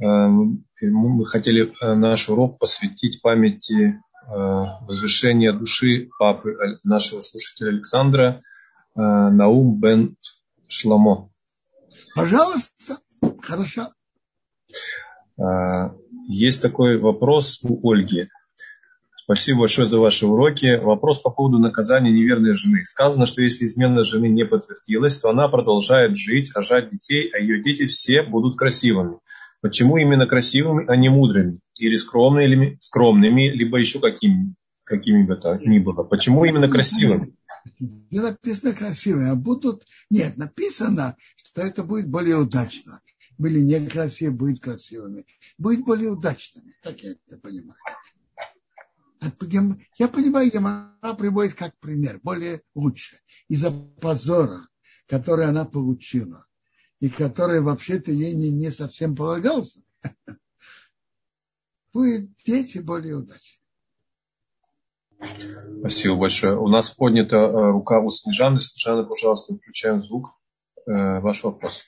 а, 0.01 0.27
мы 0.27 1.25
хотели 1.25 1.73
наш 1.81 2.27
урок 2.27 2.59
посвятить 2.59 3.21
памяти 3.21 4.01
возвышения 4.27 5.53
души 5.53 6.09
папы 6.19 6.57
нашего 6.83 7.21
слушателя 7.21 7.69
Александра 7.69 8.41
Наум 8.95 9.79
бен 9.79 10.17
Шламо. 10.67 11.29
Пожалуйста, 12.13 12.99
хорошо. 13.41 13.93
Есть 16.27 16.61
такой 16.61 16.97
вопрос 16.97 17.59
у 17.63 17.89
Ольги. 17.89 18.27
Спасибо 19.23 19.61
большое 19.61 19.87
за 19.87 19.99
ваши 19.99 20.25
уроки. 20.25 20.79
Вопрос 20.83 21.19
по 21.19 21.29
поводу 21.29 21.57
наказания 21.57 22.11
неверной 22.11 22.53
жены. 22.53 22.83
Сказано, 22.83 23.25
что 23.25 23.41
если 23.41 23.63
измена 23.63 24.03
жены 24.03 24.27
не 24.27 24.45
подтвердилась, 24.45 25.17
то 25.17 25.29
она 25.29 25.47
продолжает 25.47 26.17
жить, 26.17 26.51
рожать 26.53 26.91
детей, 26.91 27.31
а 27.33 27.39
ее 27.39 27.63
дети 27.63 27.85
все 27.85 28.23
будут 28.23 28.57
красивыми. 28.57 29.19
Почему 29.61 29.95
именно 29.95 30.27
красивыми, 30.27 30.85
а 30.89 30.97
не 30.97 31.07
мудрыми? 31.07 31.59
Или 31.79 31.95
скромными, 31.95 32.75
скромными 32.81 33.49
либо 33.49 33.77
еще 33.77 34.01
какими, 34.01 34.55
какими 34.83 35.23
бы 35.23 35.37
то 35.37 35.57
ни 35.57 35.79
было? 35.79 36.03
Почему 36.03 36.43
именно 36.43 36.67
красивыми? 36.67 37.33
Не 37.79 38.19
написано 38.19 38.73
красивые, 38.73 39.31
а 39.31 39.35
будут... 39.35 39.83
Нет, 40.09 40.35
написано, 40.35 41.15
что 41.37 41.61
это 41.61 41.83
будет 41.83 42.09
более 42.09 42.35
удачно. 42.35 42.99
Были 43.37 43.61
некрасивые, 43.61 44.35
будет 44.35 44.59
красивыми. 44.59 45.25
Будет 45.57 45.85
более 45.85 46.11
удачными. 46.11 46.73
Так 46.83 46.99
я 46.99 47.11
это 47.11 47.37
понимаю. 47.37 47.79
Я 49.97 50.07
понимаю, 50.07 50.51
Гемора 50.51 51.13
приводит 51.17 51.55
как 51.55 51.77
пример, 51.79 52.19
более 52.23 52.61
лучше. 52.75 53.19
Из-за 53.47 53.71
позора, 53.71 54.67
который 55.07 55.45
она 55.45 55.65
получила, 55.65 56.45
и 56.99 57.09
который 57.09 57.61
вообще-то 57.61 58.11
ей 58.11 58.33
не, 58.33 58.51
не 58.51 58.71
совсем 58.71 59.15
полагался. 59.15 59.81
будет 61.93 62.33
дети 62.45 62.79
более 62.79 63.15
удачные. 63.15 63.59
Спасибо 65.79 66.15
большое. 66.15 66.59
У 66.59 66.67
нас 66.67 66.89
поднята 66.89 67.37
э, 67.37 67.71
рука 67.71 67.99
у 67.99 68.09
Снежаны. 68.09 68.59
Снежана, 68.59 69.03
пожалуйста, 69.05 69.55
включаем 69.55 70.03
звук. 70.03 70.31
Э, 70.85 71.21
ваш 71.21 71.43
вопрос. 71.43 71.85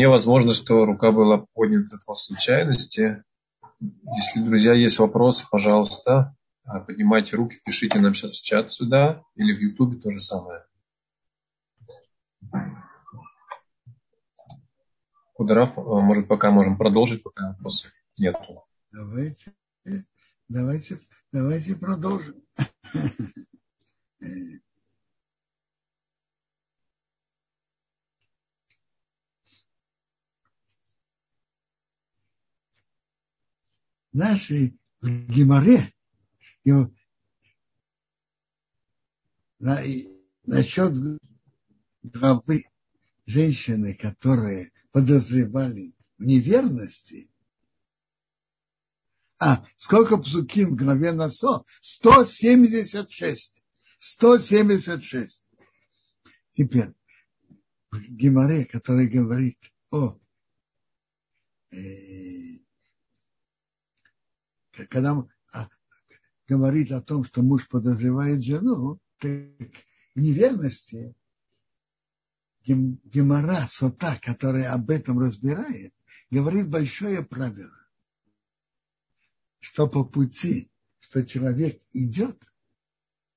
Вполне 0.00 0.12
возможно, 0.12 0.54
что 0.54 0.86
рука 0.86 1.12
была 1.12 1.44
поднята 1.52 1.98
по 2.06 2.14
случайности. 2.14 3.22
Если, 3.80 4.40
друзья, 4.40 4.72
есть 4.72 4.98
вопросы, 4.98 5.44
пожалуйста, 5.50 6.34
а, 6.64 6.80
поднимайте 6.80 7.36
руки, 7.36 7.60
пишите 7.66 7.98
нам 7.98 8.14
сейчас 8.14 8.30
в 8.30 8.42
чат 8.42 8.72
сюда 8.72 9.22
или 9.34 9.54
в 9.54 9.60
Ютубе 9.60 9.98
то 9.98 10.10
же 10.10 10.22
самое. 10.22 10.64
Кударов, 15.34 15.76
а, 15.76 15.82
может, 15.82 16.28
пока 16.28 16.50
можем 16.50 16.78
продолжить, 16.78 17.22
пока 17.22 17.48
вопросов 17.48 17.92
нет. 18.16 18.36
Давайте, 18.92 19.52
давайте, 20.48 20.98
давайте 21.30 21.76
продолжим. 21.76 22.36
нашей 34.12 34.78
в 35.00 35.08
Гимаре 35.08 35.92
на, 39.60 39.80
насчет 40.44 40.94
главы 42.02 42.64
женщины, 43.26 43.94
которые 43.94 44.72
подозревали 44.90 45.94
в 46.18 46.24
неверности, 46.24 47.30
а 49.38 49.64
сколько 49.76 50.18
псуким 50.18 50.72
в 50.72 50.76
главе 50.76 51.12
Насо? 51.12 51.64
176. 51.80 53.62
176. 53.98 55.50
Теперь, 56.52 56.92
в 57.90 58.00
Гимаре, 58.00 58.66
который 58.66 59.08
говорит 59.08 59.58
о 59.90 60.18
э, 61.70 62.39
когда 64.86 65.26
а, 65.52 65.68
говорит 66.48 66.92
о 66.92 67.02
том, 67.02 67.24
что 67.24 67.42
муж 67.42 67.68
подозревает 67.68 68.42
жену, 68.44 68.98
так 69.18 69.30
неверности 70.14 71.14
Гемора 72.64 73.66
Сота, 73.68 74.18
которая 74.22 74.72
об 74.72 74.90
этом 74.90 75.18
разбирает, 75.18 75.94
говорит 76.30 76.68
большое 76.68 77.24
правило, 77.24 77.76
что 79.60 79.88
по 79.88 80.04
пути, 80.04 80.70
что 80.98 81.24
человек 81.24 81.80
идет, 81.92 82.42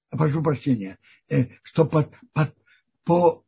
а, 0.10 0.18
прошу 0.18 0.44
прощения, 0.44 0.98
э, 1.30 1.48
что 1.64 1.86
по, 1.86 2.04
по, 2.34 2.54
по, 3.04 3.46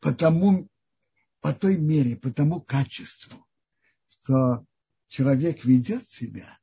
по 0.00 0.14
тому, 0.14 0.68
по 1.40 1.52
той 1.52 1.76
мере, 1.76 2.16
по 2.16 2.32
тому 2.32 2.60
качеству, 2.60 3.46
что 4.08 4.66
человек 5.12 5.62
ведет 5.66 6.08
себя, 6.08 6.58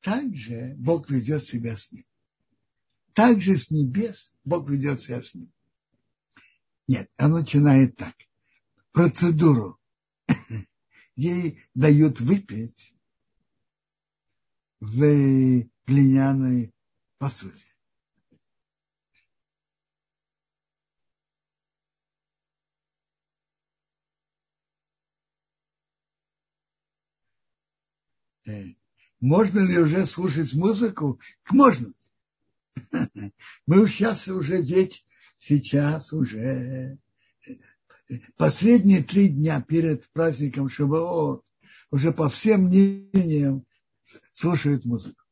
так 0.00 0.34
же 0.34 0.74
Бог 0.78 1.10
ведет 1.10 1.44
себя 1.44 1.76
с 1.76 1.92
ним. 1.92 2.06
Так 3.12 3.42
же 3.42 3.58
с 3.58 3.70
небес 3.70 4.34
Бог 4.44 4.70
ведет 4.70 5.02
себя 5.02 5.20
с 5.20 5.34
ним. 5.34 5.52
Нет, 6.88 7.10
он 7.18 7.32
начинает 7.32 7.94
так. 7.96 8.14
Процедуру. 8.92 9.78
Ей 11.16 11.62
дают 11.74 12.18
выпить 12.18 12.94
в 14.80 15.66
глиняной 15.86 16.72
посуде. 17.18 17.75
Можно 29.20 29.60
ли 29.60 29.78
уже 29.78 30.06
слушать 30.06 30.52
музыку? 30.54 31.20
Можно. 31.50 31.92
Мы 33.66 33.86
сейчас 33.88 34.28
уже 34.28 34.60
ведь 34.60 35.04
сейчас 35.38 36.12
уже 36.12 36.98
э, 37.46 37.54
последние 38.36 39.02
три 39.02 39.28
дня 39.28 39.62
перед 39.62 40.08
праздником 40.10 40.68
Шабаот 40.68 41.44
уже 41.90 42.12
по 42.12 42.28
всем 42.28 42.64
мнениям 42.64 43.64
слушают 44.32 44.84
музыку. 44.84 45.22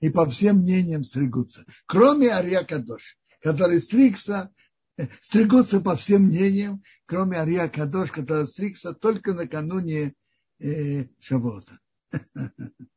И 0.00 0.10
по 0.10 0.28
всем 0.28 0.58
мнениям 0.58 1.04
стригутся. 1.04 1.64
Кроме 1.86 2.28
Ария 2.28 2.64
Кадош, 2.64 3.16
который 3.40 3.80
стригся, 3.80 4.50
э, 4.96 5.06
стригутся 5.20 5.80
по 5.80 5.96
всем 5.96 6.24
мнениям, 6.24 6.82
кроме 7.06 7.38
Ария 7.38 7.68
Кадош, 7.68 8.10
который 8.10 8.46
стригся 8.46 8.92
только 8.92 9.32
накануне 9.32 10.14
э, 10.58 11.06
Шавота. 11.20 11.78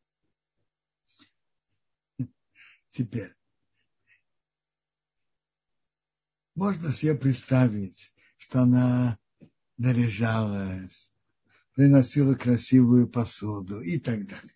Теперь. 2.89 3.35
Можно 6.55 6.91
себе 6.93 7.15
представить, 7.15 8.13
что 8.37 8.61
она 8.61 9.19
наряжалась, 9.77 11.13
приносила 11.73 12.35
красивую 12.35 13.09
посуду 13.09 13.81
и 13.81 13.99
так 13.99 14.25
далее. 14.25 14.53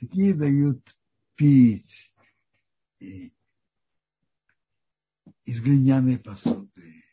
Такие 0.00 0.34
дают 0.34 0.96
пить 1.36 2.14
и 2.98 3.34
из 5.44 5.60
глиняной 5.60 6.18
посуды. 6.18 7.04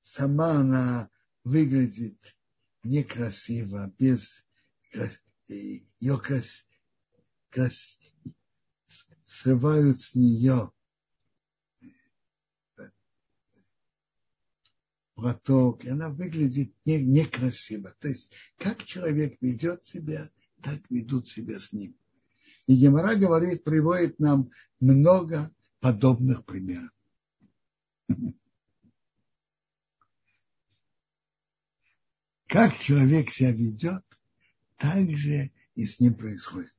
Сама 0.00 0.60
она 0.60 1.10
выглядит 1.42 2.33
некрасиво, 2.84 3.92
без 3.98 4.44
ее 5.48 6.18
крас, 6.18 6.64
крас, 7.50 7.98
срывают 9.24 10.00
с 10.00 10.14
нее 10.14 10.70
платок, 15.14 15.84
и 15.84 15.88
она 15.88 16.10
выглядит 16.10 16.74
не, 16.84 17.02
некрасиво. 17.02 17.94
То 18.00 18.08
есть, 18.08 18.32
как 18.58 18.84
человек 18.84 19.36
ведет 19.40 19.84
себя, 19.84 20.30
так 20.62 20.80
ведут 20.90 21.28
себя 21.28 21.58
с 21.58 21.72
ним. 21.72 21.96
И 22.66 22.76
Гемора 22.76 23.14
говорит, 23.14 23.64
приводит 23.64 24.18
нам 24.18 24.50
много 24.80 25.54
подобных 25.80 26.44
примеров. 26.44 26.90
как 32.54 32.78
человек 32.78 33.30
себя 33.30 33.50
ведет, 33.50 34.04
так 34.76 35.10
же 35.10 35.50
и 35.74 35.86
с 35.86 35.98
ним 35.98 36.14
происходит. 36.14 36.70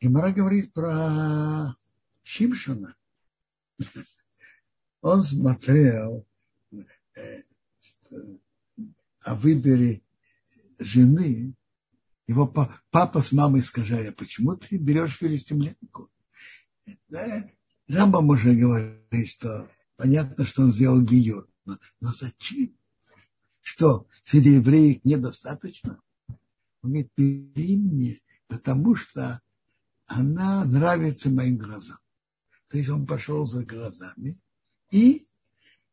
Гемора 0.00 0.32
говорит 0.32 0.72
про 0.72 1.76
Шимшона. 2.24 2.96
Он 5.00 5.22
смотрел 5.22 6.26
э, 6.72 7.42
о 9.20 9.36
выборе 9.36 10.02
жены. 10.80 11.54
Его 12.26 12.48
папа 12.48 13.22
с 13.22 13.30
мамой 13.30 13.62
сказали, 13.62 14.08
«А 14.08 14.12
почему 14.12 14.56
ты 14.56 14.76
берешь 14.76 15.18
филистимлянку? 15.18 16.10
Да, 17.06 17.48
Рамбам 17.86 18.30
уже 18.30 18.56
говорит, 18.56 19.28
что 19.28 19.70
понятно, 19.94 20.46
что 20.46 20.62
он 20.62 20.72
сделал 20.72 21.00
гиюр. 21.00 21.48
Но, 21.64 21.78
но 22.00 22.12
зачем? 22.12 22.76
Что, 23.64 24.06
среди 24.24 24.56
евреев 24.56 25.02
недостаточно? 25.04 25.98
Он 26.82 26.90
говорит, 26.90 27.10
мне, 27.16 28.20
потому 28.46 28.94
что 28.94 29.40
она 30.04 30.66
нравится 30.66 31.30
моим 31.30 31.56
глазам. 31.56 31.96
То 32.68 32.76
есть 32.76 32.90
он 32.90 33.06
пошел 33.06 33.46
за 33.46 33.64
глазами 33.64 34.38
и 34.90 35.26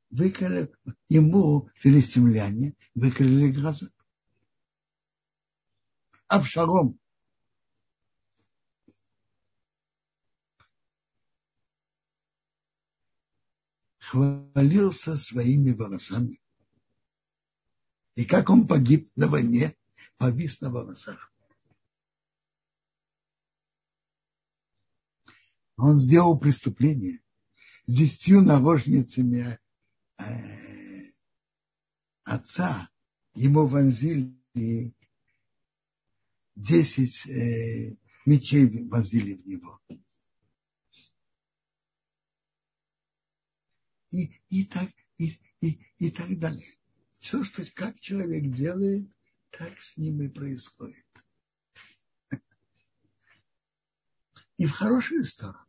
выкрыли 0.10 0.70
ему 1.08 1.70
филистимляне, 1.76 2.76
выкрыли 2.94 3.52
глаза. 3.52 3.88
Авшалом 6.28 7.00
хвалился 13.98 15.16
своими 15.16 15.72
волосами. 15.72 16.41
И 18.16 18.26
как 18.26 18.50
он 18.50 18.68
погиб 18.68 19.10
на 19.16 19.28
войне, 19.28 19.76
повис 20.18 20.62
на 20.62 20.70
волосах. 20.70 21.34
Он 25.78 25.98
сделал 26.00 26.38
преступление 26.38 27.22
с 27.86 27.94
десятью 27.94 28.42
наложницами 28.42 29.60
э, 30.20 31.12
отца. 32.24 32.90
Ему 33.34 33.66
вонзили 33.66 34.36
десять 36.56 37.26
э, 37.28 37.98
мечей 38.26 38.88
возили 38.90 39.36
в 39.36 39.46
него. 39.46 39.80
И, 44.12 44.42
и, 44.50 44.66
так, 44.66 44.90
и, 45.18 45.40
и, 45.62 45.80
и 45.98 46.12
так 46.12 46.38
далее. 46.38 46.81
Все, 47.22 47.44
что 47.44 47.64
как 47.76 48.00
человек 48.00 48.52
делает, 48.52 49.08
так 49.52 49.80
с 49.80 49.96
ним 49.96 50.22
и 50.24 50.28
происходит. 50.28 51.06
И 54.58 54.66
в 54.66 54.72
хорошую 54.72 55.24
сторону. 55.24 55.66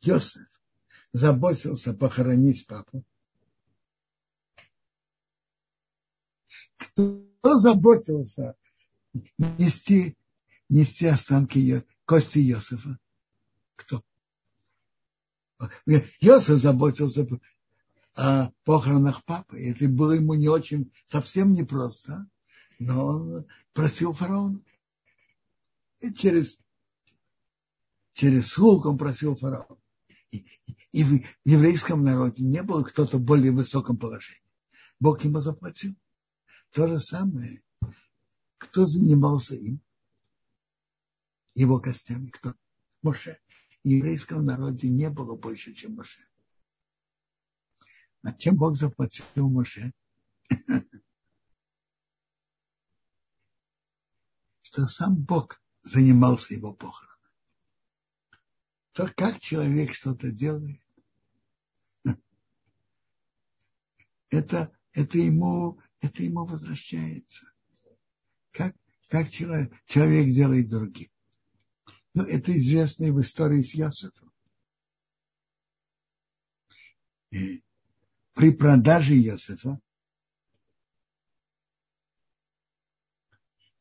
Йосеф 0.00 0.48
заботился 1.12 1.94
похоронить 1.94 2.66
папу. 2.66 3.04
Кто 6.76 7.58
заботился 7.58 8.56
нести, 9.38 10.16
нести 10.68 11.06
останки, 11.06 11.86
кости 12.06 12.38
Йосифа? 12.38 12.98
Кто? 13.76 14.02
Йосиф 16.20 16.58
заботился 16.58 17.26
о 18.14 18.50
похоронах 18.64 19.24
папы. 19.24 19.60
Это 19.60 19.88
было 19.88 20.12
ему 20.12 20.34
не 20.34 20.48
очень, 20.48 20.92
совсем 21.06 21.52
непросто, 21.52 22.28
но 22.78 23.06
он 23.06 23.46
просил 23.72 24.12
фараона. 24.12 24.62
И 26.00 26.12
через, 26.12 26.60
через 28.12 28.48
слуг 28.48 28.86
он 28.86 28.98
просил 28.98 29.36
фараона. 29.36 29.80
И, 30.30 30.46
и 30.92 31.04
в 31.04 31.24
еврейском 31.44 32.04
народе 32.04 32.42
не 32.44 32.62
было 32.62 32.82
кто-то 32.82 33.18
более 33.18 33.52
высоком 33.52 33.96
положении. 33.96 34.42
Бог 35.00 35.24
ему 35.24 35.40
заплатил. 35.40 35.94
То 36.72 36.88
же 36.88 36.98
самое. 36.98 37.62
Кто 38.58 38.86
занимался 38.86 39.54
им? 39.54 39.80
Его 41.54 41.78
костями. 41.78 42.30
Кто? 42.30 42.54
Моше. 43.02 43.38
В 43.84 43.88
еврейском 43.88 44.44
народе 44.44 44.88
не 44.88 45.10
было 45.10 45.36
больше, 45.36 45.72
чем 45.74 45.94
Моше. 45.94 46.20
А 48.24 48.32
чем 48.32 48.56
Бог 48.56 48.76
заплатил 48.76 49.48
Моше? 49.48 49.92
Что 54.62 54.86
сам 54.86 55.16
Бог 55.16 55.62
занимался 55.82 56.54
его 56.54 56.72
похороном. 56.72 57.14
То, 58.92 59.12
как 59.14 59.38
человек 59.40 59.94
что-то 59.94 60.32
делает, 60.32 60.80
это, 64.30 64.76
это 64.92 65.18
ему 65.18 65.78
это 66.04 66.22
ему 66.22 66.44
возвращается. 66.44 67.50
Как, 68.50 68.76
как 69.08 69.30
человек, 69.30 69.72
человек 69.86 70.34
делает 70.34 70.68
другим. 70.68 71.10
Ну, 72.12 72.24
это 72.24 72.56
известно 72.56 73.10
в 73.12 73.20
истории 73.20 73.62
с 73.62 73.74
Йосифом. 73.74 74.30
И 77.30 77.63
при 78.34 78.52
продаже 78.52 79.14
Йосифа 79.14 79.80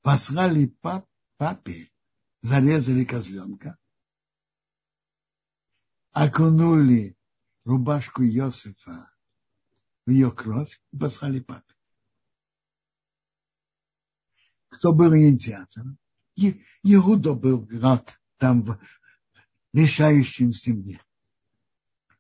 послали 0.01 0.67
пап, 0.81 1.07
папе, 1.37 1.91
зарезали 2.41 3.05
козленка, 3.05 3.77
окунули 6.11 7.17
рубашку 7.65 8.23
Йосифа 8.23 9.11
в 10.05 10.11
ее 10.11 10.31
кровь 10.31 10.81
и 10.91 10.97
послали 10.97 11.39
папе 11.39 11.73
кто 14.73 14.91
был 14.91 15.15
инициатором. 15.15 15.97
Иуда 16.35 17.35
был 17.35 17.67
там 18.37 18.79
решающим 19.71 20.49
в 20.49 20.57
семье. 20.57 20.99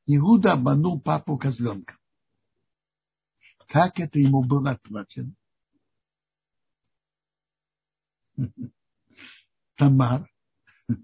Иуда 0.05 0.53
обманул 0.53 1.01
папу 1.01 1.37
козленка. 1.37 1.97
Как 3.67 3.99
это 3.99 4.19
ему 4.19 4.43
было 4.43 4.71
отплачено? 4.71 5.33
Тамар 9.75 10.29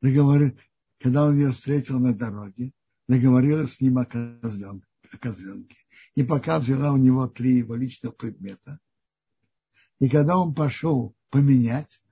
договорил, 0.00 0.58
когда 0.98 1.24
он 1.24 1.36
ее 1.36 1.52
встретил 1.52 1.98
на 1.98 2.14
дороге, 2.14 2.72
договорилась 3.08 3.74
с 3.74 3.80
ним 3.80 3.98
о 3.98 4.04
козленке. 4.04 4.86
О 5.12 5.18
козленке. 5.18 5.76
И 6.14 6.22
пока 6.22 6.58
взяла 6.58 6.92
у 6.92 6.96
него 6.96 7.26
три 7.28 7.58
его 7.58 7.74
личных 7.74 8.16
предмета, 8.16 8.80
и 10.00 10.08
когда 10.08 10.38
он 10.38 10.54
пошел 10.54 11.14
поменять, 11.30 12.02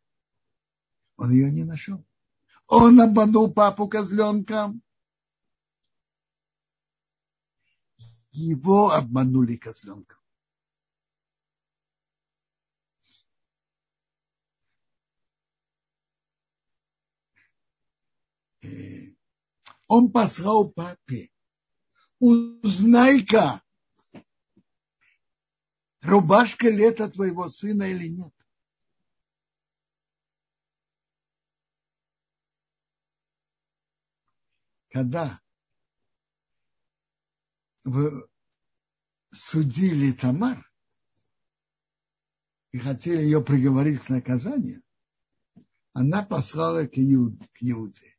он 1.17 1.31
ее 1.31 1.51
не 1.51 1.65
нашел. 1.65 2.05
Он 2.67 3.01
обманул 3.01 3.53
папу 3.53 3.89
козленком. 3.89 4.83
Его 8.33 8.91
обманули 8.91 9.57
козленком. 9.57 10.19
Э, 18.63 19.13
он 19.87 20.11
послал 20.11 20.71
папе, 20.71 21.31
узнай-ка, 22.21 23.63
рубашка 26.01 26.71
лета 26.71 27.11
твоего 27.11 27.51
сына 27.51 27.83
или 27.83 28.09
нет. 28.09 28.33
Когда 34.89 35.41
судили 39.33 40.13
Тамар 40.13 40.71
и 42.73 42.79
хотели 42.79 43.23
ее 43.23 43.43
приговорить 43.43 44.01
к 44.01 44.09
наказанию, 44.09 44.83
она 45.93 46.23
послала 46.23 46.87
к 46.87 46.97
Иуде. 46.97 48.17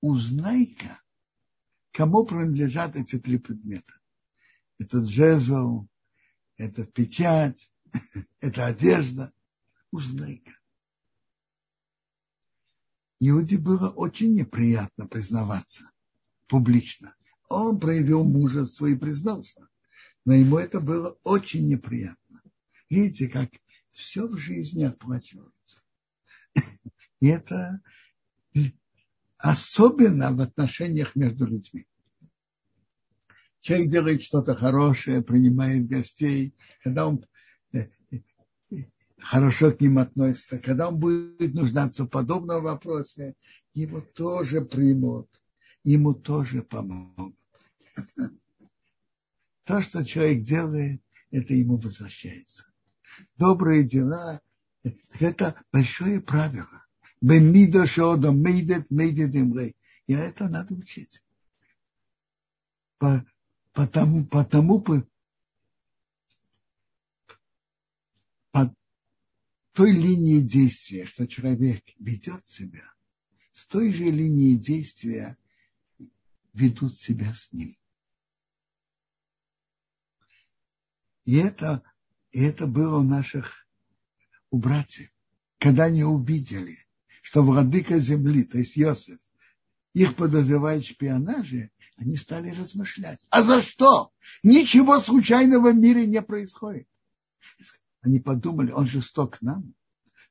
Узнай-ка, 0.00 1.00
кому 1.92 2.24
принадлежат 2.24 2.96
эти 2.96 3.18
три 3.18 3.38
предмета 3.38 4.00
этот 4.80 5.06
жезл, 5.06 5.86
это 6.56 6.84
печать, 6.84 7.70
это 8.40 8.66
одежда. 8.66 9.32
Узнай-ка. 9.92 10.52
Иуде 13.18 13.58
было 13.58 13.90
очень 13.90 14.34
неприятно 14.34 15.06
признаваться 15.06 15.90
публично. 16.46 17.14
Он 17.50 17.80
проявил 17.80 18.22
мужество 18.22 18.86
и 18.86 18.96
признался. 18.96 19.68
Но 20.24 20.34
ему 20.34 20.56
это 20.58 20.80
было 20.80 21.18
очень 21.24 21.68
неприятно. 21.68 22.42
Видите, 22.88 23.28
как 23.28 23.50
все 23.90 24.26
в 24.28 24.38
жизни 24.38 24.84
отплачивается. 24.84 25.82
И 27.20 27.26
это 27.26 27.80
особенно 29.36 30.32
в 30.32 30.40
отношениях 30.40 31.16
между 31.16 31.46
людьми. 31.46 31.86
Человек 33.60 33.90
делает 33.90 34.22
что-то 34.22 34.54
хорошее, 34.54 35.22
принимает 35.22 35.88
гостей, 35.88 36.54
когда 36.82 37.08
он 37.08 37.26
э, 37.72 37.88
хорошо 39.18 39.72
к 39.72 39.80
ним 39.80 39.98
относится, 39.98 40.58
когда 40.58 40.88
он 40.88 41.00
будет 41.00 41.52
нуждаться 41.54 42.04
в 42.04 42.08
подобном 42.08 42.62
вопросе, 42.62 43.34
его 43.74 44.00
тоже 44.00 44.62
примут, 44.62 45.28
ему 45.82 46.14
тоже 46.14 46.62
помогут. 46.62 47.39
То, 49.64 49.80
что 49.82 50.04
человек 50.04 50.42
делает, 50.44 51.02
это 51.30 51.54
ему 51.54 51.78
возвращается. 51.78 52.66
Добрые 53.36 53.84
дела– 53.84 54.40
это 55.20 55.62
большое 55.72 56.20
правило. 56.20 56.86
Бемидо 57.20 57.86
шода 57.86 58.32
мейдет 58.32 58.90
мейдет 58.90 59.36
имрей. 59.36 59.76
И 60.06 60.14
это 60.14 60.48
надо 60.48 60.74
учить 60.74 61.22
потому, 63.72 64.26
потому 64.26 64.80
по, 64.80 65.06
по 68.50 68.74
той 69.72 69.92
линии 69.92 70.40
действия, 70.40 71.06
что 71.06 71.26
человек 71.26 71.82
ведет 71.98 72.46
себя, 72.46 72.92
с 73.52 73.66
той 73.66 73.92
же 73.92 74.04
линии 74.04 74.54
действия 74.54 75.36
ведут 76.52 76.98
себя 76.98 77.32
с 77.32 77.52
ним. 77.52 77.76
И 81.24 81.36
это, 81.36 81.82
и 82.32 82.42
это 82.42 82.66
было 82.66 82.98
у 82.98 83.02
наших, 83.02 83.66
у 84.50 84.58
братьев. 84.58 85.10
когда 85.58 85.84
они 85.84 86.02
увидели, 86.02 86.78
что 87.22 87.42
владыка 87.42 87.98
земли, 87.98 88.44
то 88.44 88.58
есть 88.58 88.78
Иосиф, 88.78 89.18
их 89.92 90.16
подозревает 90.16 90.84
в 90.84 90.88
шпионаже, 90.88 91.70
они 91.96 92.16
стали 92.16 92.50
размышлять. 92.50 93.20
А 93.28 93.42
за 93.42 93.60
что? 93.60 94.10
Ничего 94.42 94.98
случайного 95.00 95.72
в 95.72 95.76
мире 95.76 96.06
не 96.06 96.22
происходит. 96.22 96.88
Они 98.00 98.20
подумали, 98.20 98.72
он 98.72 98.86
жесток 98.86 99.38
к 99.38 99.42
нам. 99.42 99.74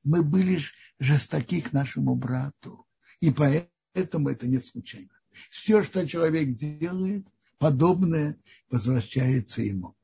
Мы 0.03 0.23
были 0.23 0.59
жестоки 0.97 1.61
к 1.61 1.73
нашему 1.73 2.15
брату. 2.15 2.87
И 3.19 3.31
поэтому 3.31 4.29
это 4.29 4.47
не 4.47 4.59
случайно. 4.59 5.18
Все, 5.49 5.83
что 5.83 6.07
человек 6.07 6.55
делает, 6.55 7.27
подобное 7.57 8.37
возвращается 8.69 9.61
ему. 9.61 9.95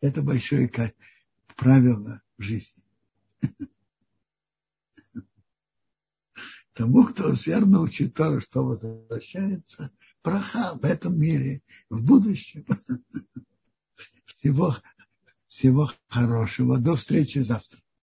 Это 0.00 0.22
большое 0.22 0.70
правило 1.56 2.22
жизни. 2.38 2.82
Тому, 6.74 7.04
кто 7.04 7.28
усердно 7.28 7.80
учит 7.80 8.14
то, 8.14 8.40
что 8.40 8.64
возвращается, 8.64 9.92
праха 10.22 10.74
в 10.74 10.84
этом 10.84 11.18
мире, 11.20 11.62
в 11.90 12.02
будущем. 12.02 12.64
Всего, 14.24 14.76
всего 15.46 15.90
хорошего. 16.08 16.78
До 16.78 16.96
встречи 16.96 17.38
завтра. 17.38 17.80